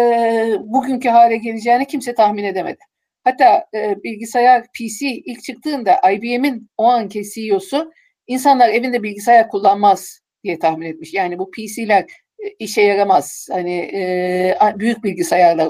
bugünkü 0.60 1.10
hale 1.10 1.38
geleceğini 1.38 1.88
kimse 1.88 2.16
tahmin 2.16 2.44
edemedi. 2.44 2.80
Hatta 3.24 3.66
e, 3.74 4.04
bilgisayar 4.04 4.64
PC 4.64 5.08
ilk 5.08 5.44
çıktığında 5.44 6.12
IBM'in 6.12 6.70
o 6.78 6.86
anki 6.86 7.24
CEO'su 7.34 7.92
insanlar 8.28 8.70
evinde 8.70 9.04
bilgisayar 9.04 9.50
kullanmaz 9.50 10.20
diye 10.44 10.60
tahmin 10.60 10.86
etmiş. 10.86 11.14
Yani 11.14 11.40
bu 11.40 11.52
PC'ler 11.52 12.02
e, 12.40 12.50
işe 12.60 12.82
yaramaz. 12.82 13.48
Hani 13.52 13.76
e, 13.94 14.58
büyük 14.76 15.04
bilgisayarlar 15.04 15.68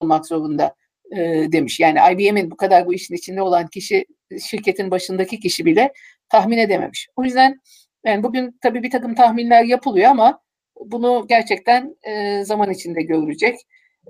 olmak 0.00 0.26
zorunda 0.26 0.74
e, 1.12 1.18
demiş. 1.52 1.80
Yani 1.80 1.98
IBM'in 2.12 2.50
bu 2.50 2.56
kadar 2.56 2.86
bu 2.86 2.94
işin 2.94 3.14
içinde 3.14 3.42
olan 3.42 3.66
kişi 3.66 4.06
şirketin 4.48 4.90
başındaki 4.90 5.40
kişi 5.40 5.64
bile 5.64 5.92
tahmin 6.28 6.58
edememiş. 6.58 7.08
O 7.16 7.24
yüzden 7.24 7.60
yani 8.06 8.22
bugün 8.22 8.58
tabii 8.62 8.82
bir 8.82 8.90
takım 8.90 9.14
tahminler 9.14 9.64
yapılıyor 9.64 10.10
ama 10.10 10.40
bunu 10.80 11.26
gerçekten 11.28 11.96
e, 12.02 12.44
zaman 12.44 12.70
içinde 12.70 13.02
görülecek. 13.02 13.56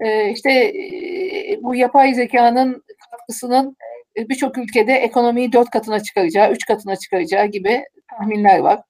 E, 0.01 0.31
işte 0.31 0.51
e, 0.53 1.59
bu 1.63 1.75
yapay 1.75 2.15
zekanın 2.15 2.85
katkısının 3.11 3.77
e, 4.19 4.29
birçok 4.29 4.59
ülkede 4.59 4.93
ekonomiyi 4.95 5.53
dört 5.53 5.71
katına 5.71 6.03
çıkaracağı, 6.03 6.53
üç 6.53 6.67
katına 6.67 6.97
çıkaracağı 6.97 7.47
gibi 7.47 7.85
tahminler 8.11 8.59
var. 8.59 8.81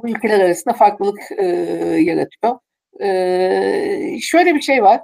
Bu 0.00 0.08
ülkeler 0.08 0.40
arasında 0.40 0.74
farklılık 0.74 1.20
e, 1.38 1.44
yaratıyor. 2.00 2.58
E, 3.00 4.18
şöyle 4.20 4.54
bir 4.54 4.60
şey 4.60 4.82
var. 4.82 5.00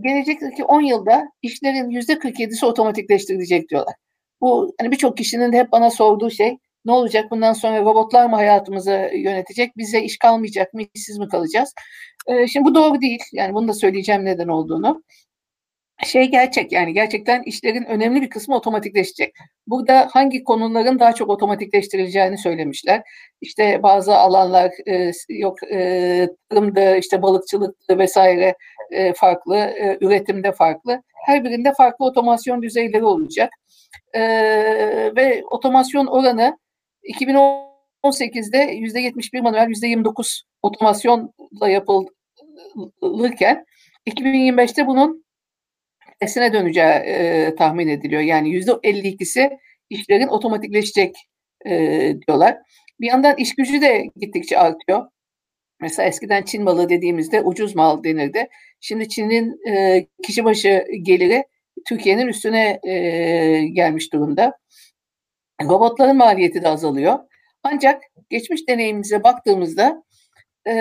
Gelecekteki 0.00 0.64
10 0.64 0.80
yılda 0.80 1.24
işlerin 1.42 1.90
%47'si 1.90 2.66
otomatikleştirilecek 2.66 3.68
diyorlar. 3.68 3.94
Bu 4.42 4.74
hani 4.80 4.92
birçok 4.92 5.16
kişinin 5.16 5.52
de 5.52 5.58
hep 5.58 5.72
bana 5.72 5.90
sorduğu 5.90 6.30
şey 6.30 6.58
ne 6.84 6.92
olacak 6.92 7.30
bundan 7.30 7.52
sonra 7.52 7.80
robotlar 7.80 8.26
mı 8.26 8.36
hayatımızı 8.36 9.10
yönetecek? 9.14 9.76
Bize 9.76 10.02
iş 10.02 10.18
kalmayacak 10.18 10.74
mı? 10.74 10.82
İşsiz 10.94 11.18
mi 11.18 11.28
kalacağız? 11.28 11.74
Ee, 12.26 12.46
şimdi 12.46 12.64
bu 12.66 12.74
doğru 12.74 13.00
değil. 13.00 13.20
Yani 13.32 13.54
bunu 13.54 13.68
da 13.68 13.74
söyleyeceğim 13.74 14.24
neden 14.24 14.48
olduğunu. 14.48 15.02
Şey 16.06 16.30
gerçek 16.30 16.72
yani 16.72 16.92
gerçekten 16.92 17.42
işlerin 17.42 17.84
önemli 17.84 18.22
bir 18.22 18.30
kısmı 18.30 18.56
otomatikleşecek. 18.56 19.34
Burada 19.66 20.08
hangi 20.12 20.44
konuların 20.44 20.98
daha 20.98 21.12
çok 21.12 21.30
otomatikleştirileceğini 21.30 22.38
söylemişler. 22.38 23.02
İşte 23.40 23.82
bazı 23.82 24.16
alanlar 24.16 24.72
e, 24.88 25.10
yok 25.28 25.62
e, 25.70 26.28
tarımda 26.50 26.96
işte 26.96 27.22
balıkçılıkta 27.22 27.98
vesaire 27.98 28.54
e, 28.90 29.12
farklı, 29.12 29.56
e, 29.56 29.98
üretimde 30.00 30.52
farklı. 30.52 31.02
Her 31.26 31.44
birinde 31.44 31.72
farklı 31.72 32.04
otomasyon 32.04 32.62
düzeyleri 32.62 33.04
olacak. 33.04 33.52
E, 34.12 34.22
ve 35.16 35.42
otomasyon 35.50 36.06
oranı 36.06 36.58
2018'de 37.04 38.58
%71 38.74 39.40
manuel, 39.40 39.68
%29 39.68 40.42
otomasyonla 40.62 41.68
yapılırken 41.68 43.64
2025'te 44.06 44.86
bunun 44.86 45.21
tersine 46.22 46.52
döneceği 46.52 46.86
e, 46.86 47.54
tahmin 47.54 47.88
ediliyor. 47.88 48.22
Yani 48.22 48.48
%52'si 48.48 49.58
işlerin 49.90 50.28
otomatikleşecek 50.28 51.16
e, 51.66 51.70
diyorlar. 52.26 52.58
Bir 53.00 53.06
yandan 53.06 53.36
iş 53.36 53.54
gücü 53.54 53.80
de 53.80 54.04
gittikçe 54.16 54.58
artıyor. 54.58 55.06
Mesela 55.80 56.08
eskiden 56.08 56.42
Çin 56.42 56.62
malı 56.62 56.88
dediğimizde 56.88 57.42
ucuz 57.42 57.74
mal 57.74 58.04
denirdi. 58.04 58.48
Şimdi 58.80 59.08
Çin'in 59.08 59.68
e, 59.68 60.06
kişi 60.22 60.44
başı 60.44 60.84
geliri 61.02 61.44
Türkiye'nin 61.88 62.26
üstüne 62.26 62.80
e, 62.82 63.66
gelmiş 63.72 64.12
durumda. 64.12 64.58
Robotların 65.62 66.16
maliyeti 66.16 66.62
de 66.62 66.68
azalıyor. 66.68 67.18
Ancak 67.62 68.02
geçmiş 68.30 68.68
deneyimimize 68.68 69.24
baktığımızda 69.24 70.02
e, 70.66 70.74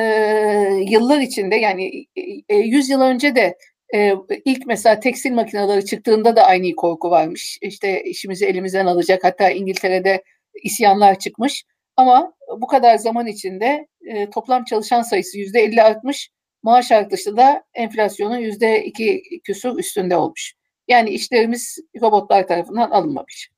yıllar 0.90 1.20
içinde 1.20 1.56
yani 1.56 2.06
e, 2.50 2.56
100 2.56 2.90
yıl 2.90 3.02
önce 3.02 3.36
de 3.36 3.58
e, 3.96 4.14
ilk 4.46 4.66
mesela 4.66 5.00
tekstil 5.00 5.32
makineleri 5.34 5.86
çıktığında 5.86 6.36
da 6.36 6.44
aynı 6.44 6.76
korku 6.76 7.10
varmış. 7.10 7.60
İşte 7.62 8.04
işimizi 8.04 8.46
elimizden 8.46 8.86
alacak. 8.86 9.24
Hatta 9.24 9.50
İngiltere'de 9.50 10.24
isyanlar 10.64 11.20
çıkmış. 11.20 11.66
Ama 11.98 12.34
bu 12.58 12.68
kadar 12.68 12.98
zaman 12.98 13.28
içinde 13.28 13.88
e, 14.02 14.30
toplam 14.30 14.64
çalışan 14.64 15.02
sayısı 15.02 15.38
yüzde 15.38 15.60
50 15.60 15.84
artmış. 15.84 16.30
Maaş 16.64 16.92
artışı 16.92 17.38
da 17.38 17.64
enflasyonun 17.74 18.38
yüzde 18.38 18.86
iki 18.86 19.24
küsur 19.44 19.80
üstünde 19.80 20.16
olmuş. 20.16 20.54
Yani 20.88 21.10
işlerimiz 21.10 21.78
robotlar 22.02 22.48
tarafından 22.48 22.92
alınmamış. 22.92 23.50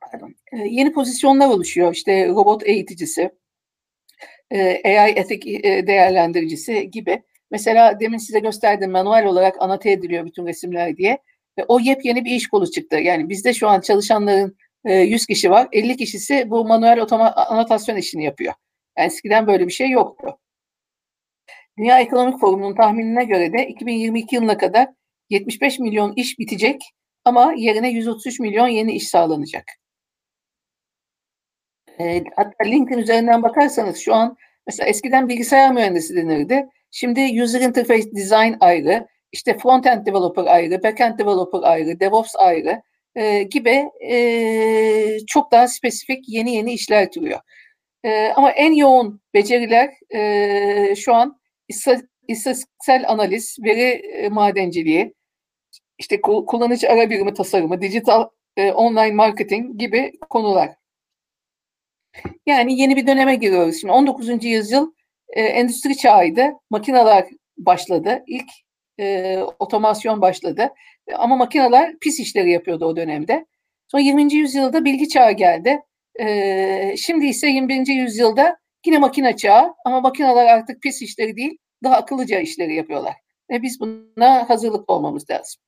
Pardon. 0.00 0.34
E, 0.52 0.56
yeni 0.56 0.92
pozisyonlar 0.92 1.48
oluşuyor. 1.48 1.94
İşte 1.94 2.28
robot 2.28 2.62
eğiticisi, 2.68 3.30
e, 4.50 4.98
AI 5.00 5.10
etik 5.10 5.46
e, 5.46 5.86
değerlendiricisi 5.86 6.90
gibi. 6.90 7.22
Mesela 7.50 8.00
demin 8.00 8.18
size 8.18 8.38
gösterdim 8.38 8.90
manuel 8.90 9.26
olarak 9.26 9.62
anate 9.62 9.90
ediliyor 9.90 10.26
bütün 10.26 10.46
resimler 10.46 10.96
diye. 10.96 11.18
O 11.68 11.80
yepyeni 11.80 12.24
bir 12.24 12.30
iş 12.30 12.48
kolu 12.48 12.70
çıktı. 12.70 12.96
Yani 12.96 13.28
bizde 13.28 13.54
şu 13.54 13.68
an 13.68 13.80
çalışanların 13.80 14.56
100 14.84 15.26
kişi 15.26 15.50
var. 15.50 15.68
50 15.72 15.96
kişisi 15.96 16.50
bu 16.50 16.64
manuel 16.64 17.06
anotasyon 17.50 17.96
işini 17.96 18.24
yapıyor. 18.24 18.54
Yani 18.98 19.06
eskiden 19.06 19.46
böyle 19.46 19.66
bir 19.66 19.72
şey 19.72 19.90
yoktu. 19.90 20.38
Dünya 21.78 22.00
Ekonomik 22.00 22.40
Forumu'nun 22.40 22.74
tahminine 22.74 23.24
göre 23.24 23.52
de 23.52 23.68
2022 23.68 24.34
yılına 24.34 24.58
kadar 24.58 24.88
75 25.30 25.78
milyon 25.78 26.12
iş 26.16 26.38
bitecek 26.38 26.82
ama 27.24 27.54
yerine 27.56 27.90
133 27.90 28.40
milyon 28.40 28.68
yeni 28.68 28.92
iş 28.92 29.08
sağlanacak. 29.08 29.64
E, 32.00 32.24
hatta 32.36 32.64
LinkedIn 32.64 32.98
üzerinden 32.98 33.42
bakarsanız 33.42 33.96
şu 33.98 34.14
an 34.14 34.36
mesela 34.66 34.88
eskiden 34.88 35.28
bilgisayar 35.28 35.72
mühendisi 35.72 36.16
denirdi. 36.16 36.66
Şimdi 36.90 37.42
User 37.42 37.60
Interface 37.60 38.12
Design 38.12 38.54
ayrı, 38.60 39.06
işte 39.32 39.58
Frontend 39.58 40.06
Developer 40.06 40.44
ayrı, 40.44 40.82
Backend 40.82 41.18
Developer 41.18 41.60
ayrı, 41.62 42.00
DevOps 42.00 42.36
ayrı 42.36 42.82
e, 43.14 43.42
gibi 43.42 43.90
e, 44.10 45.26
çok 45.26 45.52
daha 45.52 45.68
spesifik 45.68 46.28
yeni 46.28 46.54
yeni 46.54 46.72
işler 46.72 47.10
türüyor. 47.10 47.40
E, 48.04 48.28
ama 48.28 48.50
en 48.50 48.72
yoğun 48.72 49.20
beceriler 49.34 49.94
e, 50.14 50.94
şu 50.96 51.14
an 51.14 51.40
istatistiksel 51.68 53.04
analiz, 53.08 53.56
veri 53.64 53.90
e, 53.90 54.28
madenciliği, 54.28 55.14
işte 55.98 56.20
kullanıcı 56.20 56.90
ara 56.90 57.10
birimi 57.10 57.34
tasarımı, 57.34 57.80
dijital 57.80 58.28
e, 58.56 58.72
online 58.72 59.14
marketing 59.14 59.80
gibi 59.80 60.12
konular. 60.30 60.70
Yani 62.46 62.80
yeni 62.80 62.96
bir 62.96 63.06
döneme 63.06 63.34
giriyoruz. 63.34 63.80
Şimdi 63.80 63.92
19. 63.92 64.44
yüzyıl 64.44 64.92
e, 65.28 65.42
endüstri 65.42 65.96
çağıydı. 65.96 66.52
Makineler 66.70 67.26
başladı. 67.58 68.24
İlk 68.26 68.50
e, 69.00 69.38
otomasyon 69.58 70.20
başladı. 70.20 70.70
Ama 71.14 71.36
makineler 71.36 71.98
pis 71.98 72.20
işleri 72.20 72.50
yapıyordu 72.50 72.84
o 72.84 72.96
dönemde. 72.96 73.46
Sonra 73.88 74.02
20. 74.02 74.34
yüzyılda 74.34 74.84
bilgi 74.84 75.08
çağı 75.08 75.32
geldi. 75.32 75.80
E, 76.20 76.96
şimdi 76.96 77.26
ise 77.26 77.48
21. 77.48 77.86
yüzyılda 77.86 78.56
yine 78.86 78.98
makine 78.98 79.36
çağı 79.36 79.74
ama 79.84 80.00
makineler 80.00 80.46
artık 80.46 80.82
pis 80.82 81.02
işleri 81.02 81.36
değil, 81.36 81.58
daha 81.84 81.96
akıllıca 81.96 82.40
işleri 82.40 82.74
yapıyorlar. 82.74 83.14
Ve 83.50 83.62
biz 83.62 83.80
buna 83.80 84.50
hazırlıklı 84.50 84.94
olmamız 84.94 85.30
lazım. 85.30 85.62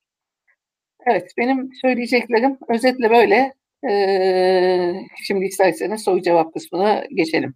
Evet, 1.06 1.30
benim 1.38 1.70
söyleyeceklerim 1.82 2.58
özetle 2.68 3.10
böyle. 3.10 3.54
Ee, 3.90 4.92
şimdi 5.26 5.44
isterseniz 5.44 6.02
soru 6.02 6.22
cevap 6.22 6.54
kısmına 6.54 7.04
geçelim. 7.14 7.54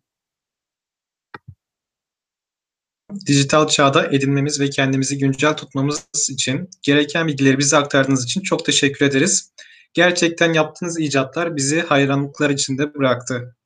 Dijital 3.26 3.68
çağda 3.68 4.06
edinmemiz 4.06 4.60
ve 4.60 4.70
kendimizi 4.70 5.18
güncel 5.18 5.56
tutmamız 5.56 6.08
için 6.30 6.68
gereken 6.82 7.26
bilgileri 7.26 7.58
bize 7.58 7.76
aktardığınız 7.76 8.24
için 8.24 8.40
çok 8.40 8.64
teşekkür 8.64 9.06
ederiz. 9.06 9.52
Gerçekten 9.94 10.52
yaptığınız 10.52 11.00
icatlar 11.00 11.56
bizi 11.56 11.80
hayranlıklar 11.80 12.50
içinde 12.50 12.94
bıraktı. 12.94 13.56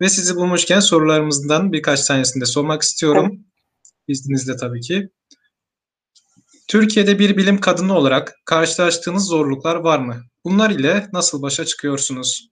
Ve 0.00 0.08
sizi 0.08 0.36
bulmuşken 0.36 0.80
sorularımızdan 0.80 1.72
birkaç 1.72 2.06
tanesini 2.06 2.40
de 2.40 2.46
sormak 2.46 2.82
istiyorum. 2.82 3.28
Evet. 3.30 3.40
İzninizle 4.08 4.56
tabii 4.56 4.80
ki. 4.80 5.08
Türkiye'de 6.68 7.18
bir 7.18 7.36
bilim 7.36 7.60
kadını 7.60 7.96
olarak 7.96 8.34
karşılaştığınız 8.44 9.28
zorluklar 9.28 9.76
var 9.76 9.98
mı? 9.98 10.16
Bunlar 10.44 10.70
ile 10.70 11.02
nasıl 11.12 11.42
başa 11.42 11.64
çıkıyorsunuz? 11.64 12.48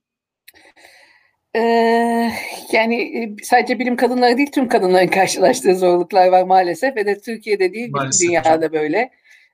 Ee, 1.55 2.31
yani 2.71 2.95
e, 2.95 3.43
sadece 3.43 3.79
bilim 3.79 3.95
kadınları 3.95 4.37
değil 4.37 4.51
tüm 4.51 4.67
kadınların 4.67 5.07
karşılaştığı 5.07 5.75
zorluklar 5.75 6.27
var 6.27 6.43
maalesef 6.43 6.95
ve 6.95 7.05
de 7.05 7.19
Türkiye'de 7.19 7.73
değil 7.73 7.89
maalesef 7.91 8.21
bütün 8.21 8.27
dünyada 8.29 8.73
böyle. 8.73 9.09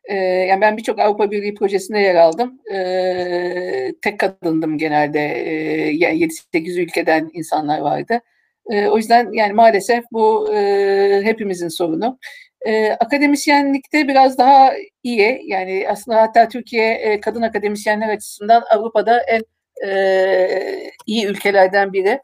Ee, 0.06 0.16
yani 0.16 0.62
ben 0.62 0.78
birçok 0.78 1.00
Avrupa 1.00 1.32
Birliği 1.32 1.56
projesinde 1.56 2.00
yer 2.00 2.16
aldım. 2.16 2.62
Ee, 2.74 3.94
tek 4.02 4.20
kadındım 4.20 4.78
genelde. 4.78 5.20
Ee, 5.20 5.92
yani 5.92 6.20
7-8 6.20 6.82
ülkeden 6.82 7.30
insanlar 7.34 7.80
vardı. 7.80 8.22
Ee, 8.70 8.88
o 8.88 8.98
yüzden 8.98 9.32
yani 9.34 9.54
maalesef 9.54 10.04
bu 10.12 10.54
e, 10.54 11.22
hepimizin 11.24 11.68
sorunu. 11.68 12.20
E, 12.66 12.92
akademisyenlikte 12.92 14.08
biraz 14.08 14.38
daha 14.38 14.72
iyi. 15.04 15.42
Yani 15.46 15.86
aslında 15.90 16.22
hatta 16.22 16.48
Türkiye 16.48 16.94
e, 16.94 17.20
kadın 17.20 17.42
akademisyenler 17.42 18.10
açısından 18.10 18.64
Avrupa'da 18.70 19.22
en 19.22 19.42
e, 19.88 20.92
iyi 21.06 21.26
ülkelerden 21.26 21.94
biri. 21.94 22.20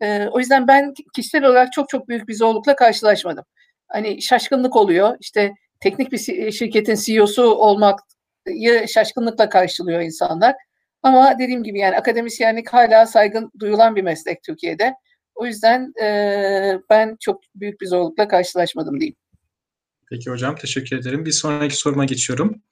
E, 0.00 0.26
o 0.26 0.38
yüzden 0.38 0.68
ben 0.68 0.94
kişisel 1.14 1.44
olarak 1.44 1.72
çok 1.72 1.88
çok 1.88 2.08
büyük 2.08 2.28
bir 2.28 2.34
zorlukla 2.34 2.76
karşılaşmadım. 2.76 3.44
Hani 3.88 4.22
şaşkınlık 4.22 4.76
oluyor. 4.76 5.16
İşte 5.20 5.52
teknik 5.80 6.12
bir 6.12 6.18
şirketin 6.52 6.94
CEO'su 6.94 7.54
olmak 7.54 8.00
şaşkınlıkla 8.88 9.48
karşılıyor 9.48 10.00
insanlar. 10.00 10.54
Ama 11.02 11.38
dediğim 11.38 11.62
gibi 11.62 11.78
yani 11.78 11.96
akademisyenlik 11.96 12.68
hala 12.68 13.06
saygın 13.06 13.50
duyulan 13.60 13.96
bir 13.96 14.02
meslek 14.02 14.42
Türkiye'de. 14.42 14.94
O 15.34 15.46
yüzden 15.46 15.92
e, 16.02 16.78
ben 16.90 17.16
çok 17.20 17.40
büyük 17.54 17.80
bir 17.80 17.86
zorlukla 17.86 18.28
karşılaşmadım 18.28 19.00
diyeyim. 19.00 19.16
Peki 20.14 20.30
hocam 20.30 20.56
teşekkür 20.56 20.98
ederim. 20.98 21.24
Bir 21.24 21.32
sonraki 21.32 21.76
soruma 21.76 22.04
geçiyorum. 22.04 22.62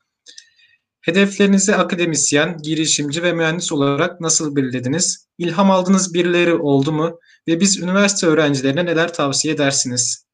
Hedeflerinizi 1.01 1.75
akademisyen, 1.75 2.57
girişimci 2.63 3.23
ve 3.23 3.33
mühendis 3.33 3.73
olarak 3.73 4.21
nasıl 4.21 4.57
belirlediniz? 4.57 5.29
İlham 5.39 5.71
aldığınız 5.71 6.15
birileri 6.15 6.55
oldu 6.55 6.93
mu? 6.93 7.21
Ve 7.49 7.61
biz 7.61 7.81
üniversite 7.81 8.27
öğrencilerine 8.27 8.85
neler 8.87 9.13
tavsiye 9.13 9.55
edersiniz? 9.55 10.27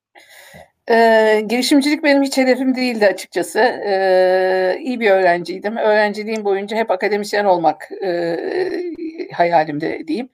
Ee, 0.91 1.45
girişimcilik 1.49 2.03
benim 2.05 2.23
hiç 2.23 2.37
hedefim 2.37 2.77
değildi 2.77 3.07
açıkçası. 3.07 3.59
Ee, 3.59 4.79
iyi 4.81 5.01
bir 5.01 5.11
öğrenciydim. 5.11 5.77
Öğrenciliğim 5.77 6.45
boyunca 6.45 6.77
hep 6.77 6.91
akademisyen 6.91 7.45
olmak 7.45 7.89
e, 8.05 8.37
hayalimde 9.33 10.09
diyeyim. 10.09 10.29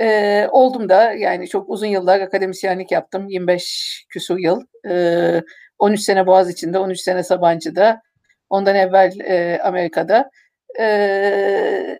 Ee, 0.00 0.48
oldum 0.50 0.88
da 0.88 1.12
yani 1.12 1.48
çok 1.48 1.68
uzun 1.68 1.86
yıllar 1.86 2.20
akademisyenlik 2.20 2.92
yaptım. 2.92 3.28
25 3.28 4.06
küsur 4.08 4.38
yıl. 4.38 4.60
Ee, 4.88 5.42
13 5.82 6.00
sene 6.00 6.26
Boğaziçi'nde, 6.26 6.78
13 6.78 7.00
sene 7.00 7.22
Sabancı'da. 7.22 8.02
Ondan 8.50 8.76
evvel 8.76 9.20
e, 9.20 9.60
Amerika'da. 9.62 10.30
Ee, 10.80 11.98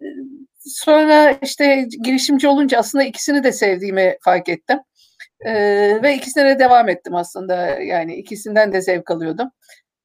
sonra 0.58 1.32
işte 1.42 1.86
girişimci 2.04 2.48
olunca 2.48 2.78
aslında 2.78 3.04
ikisini 3.04 3.44
de 3.44 3.52
sevdiğimi 3.52 4.16
fark 4.24 4.48
ettim. 4.48 4.78
Ee, 5.46 5.98
ve 6.02 6.14
ikisine 6.14 6.44
de 6.44 6.58
devam 6.58 6.88
ettim 6.88 7.14
aslında. 7.14 7.56
Yani 7.80 8.16
ikisinden 8.16 8.72
de 8.72 8.80
zevk 8.80 9.10
alıyordum. 9.10 9.48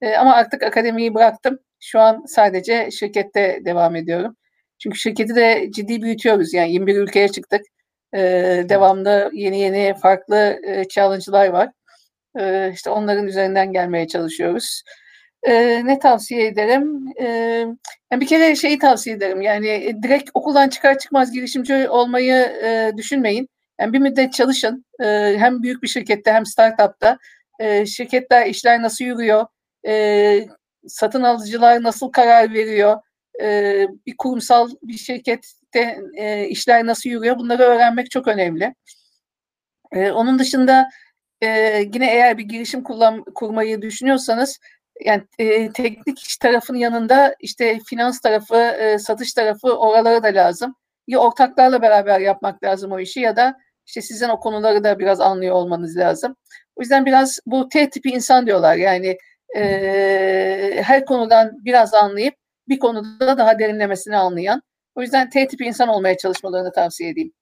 Ee, 0.02 0.16
ama 0.16 0.34
artık 0.34 0.64
akademiyi 0.64 1.14
bıraktım. 1.14 1.60
Şu 1.80 2.00
an 2.00 2.24
sadece 2.28 2.92
şirkette 2.92 3.62
devam 3.66 3.96
ediyorum. 3.96 4.38
Çünkü 4.80 4.98
şirketi 5.00 5.36
de 5.36 5.70
ciddi 5.72 6.02
büyütüyoruz. 6.02 6.54
Yani 6.54 6.72
21 6.72 6.96
ülkeye 6.96 7.28
çıktık. 7.30 7.62
Ee, 8.16 8.66
devamlı 8.70 9.30
yeni 9.34 9.60
yeni 9.60 9.94
farklı 10.02 10.60
e, 10.68 10.88
challenge'lar 10.88 11.48
var. 11.48 11.70
Ee, 12.40 12.72
işte 12.74 12.90
onların 12.90 13.28
üzerinden 13.28 13.74
gelmeye 13.74 14.08
çalışıyoruz. 14.08 14.84
Ne 15.84 16.00
tavsiye 16.00 16.48
ederim? 16.48 17.06
Bir 18.14 18.28
kere 18.28 18.56
şeyi 18.56 18.80
tavsiye 18.80 19.16
ederim. 19.16 19.42
Yani 19.42 19.96
direkt 20.04 20.30
okuldan 20.34 20.70
çıkar 20.70 21.00
çıkmaz 21.00 21.32
girişimci 21.32 21.90
olmayı 21.90 22.34
e, 22.64 22.92
düşünmeyin. 22.98 23.50
Yani 23.80 23.94
bir 23.94 24.00
müddet 24.00 24.34
çalışın. 24.34 24.86
E, 25.04 25.36
hem 25.38 25.64
büyük 25.64 25.84
bir 25.84 25.88
şirkette 25.88 26.32
hem 26.32 26.46
startupta. 26.46 27.18
E, 27.60 27.86
şirketler, 27.86 28.46
işler 28.46 28.82
nasıl 28.82 29.06
yürüyor? 29.06 29.46
E, 29.88 30.46
satın 30.88 31.24
alıcılar 31.24 31.84
nasıl 31.84 32.12
karar 32.12 32.54
veriyor? 32.54 32.98
E, 33.42 33.88
bir 34.06 34.18
kurumsal 34.18 34.70
bir 34.82 34.98
şirkette 34.98 36.00
e, 36.18 36.48
işler 36.48 36.86
nasıl 36.86 37.10
yürüyor? 37.10 37.38
Bunları 37.40 37.64
öğrenmek 37.64 38.12
çok 38.12 38.28
önemli. 38.28 38.76
E, 39.92 40.12
onun 40.12 40.40
dışında 40.40 40.90
e, 41.42 41.48
yine 41.94 42.14
eğer 42.14 42.38
bir 42.38 42.44
girişim 42.44 42.84
kullan, 42.84 43.24
kurmayı 43.36 43.82
düşünüyorsanız 43.82 44.60
yani 45.06 45.24
e, 45.40 45.72
teknik 45.72 46.20
iş 46.20 46.38
tarafının 46.38 46.78
yanında 46.78 47.36
işte 47.40 47.80
finans 47.90 48.20
tarafı, 48.20 48.56
e, 48.56 49.00
satış 49.00 49.34
tarafı 49.34 49.78
oralara 49.78 50.24
da 50.24 50.28
lazım. 50.28 50.76
Ya 51.08 51.20
ortaklarla 51.20 51.82
beraber 51.82 52.20
yapmak 52.20 52.64
lazım 52.64 52.92
o 52.92 53.00
işi 53.00 53.20
ya 53.20 53.36
da 53.36 53.58
işte 53.86 54.02
sizin 54.02 54.30
o 54.30 54.40
konuları 54.40 54.84
da 54.84 55.00
biraz 55.00 55.22
anlıyor 55.22 55.56
olmanız 55.56 55.98
lazım. 55.98 56.36
O 56.76 56.82
yüzden 56.82 57.06
biraz 57.06 57.40
bu 57.46 57.70
T 57.70 57.90
tipi 57.90 58.10
insan 58.10 58.46
diyorlar. 58.46 58.76
Yani 58.76 59.18
e, 59.58 60.82
her 60.84 61.06
konudan 61.06 61.52
biraz 61.66 61.94
anlayıp 61.94 62.36
bir 62.68 62.80
konuda 62.80 63.38
daha 63.38 63.60
derinlemesine 63.60 64.18
anlayan. 64.18 64.62
O 64.96 65.02
yüzden 65.02 65.30
T 65.30 65.48
tipi 65.48 65.64
insan 65.66 65.88
olmaya 65.90 66.18
çalışmalarını 66.18 66.72
tavsiye 66.72 67.10
edeyim. 67.10 67.34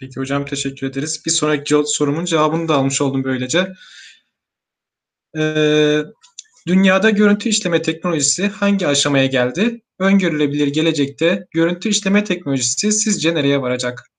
Peki 0.00 0.20
hocam 0.20 0.44
teşekkür 0.44 0.86
ederiz. 0.86 1.22
Bir 1.26 1.30
sonraki 1.30 1.74
sorumun 1.86 2.24
cevabını 2.24 2.68
da 2.68 2.74
almış 2.74 3.00
oldum 3.00 3.24
böylece. 3.24 3.66
Ee, 5.38 5.98
dünyada 6.66 7.10
görüntü 7.10 7.48
işleme 7.48 7.82
teknolojisi 7.82 8.48
hangi 8.48 8.86
aşamaya 8.86 9.26
geldi? 9.26 9.80
Öngörülebilir 9.98 10.66
gelecekte 10.66 11.46
görüntü 11.50 11.88
işleme 11.88 12.24
teknolojisi 12.24 12.92
sizce 12.92 13.34
nereye 13.34 13.62
varacak? 13.62 14.10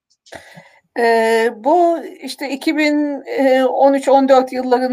Ee, 1.00 1.50
bu 1.56 1.98
işte 2.24 2.46
2013-14 2.46 4.56
yıllarında 4.56 4.86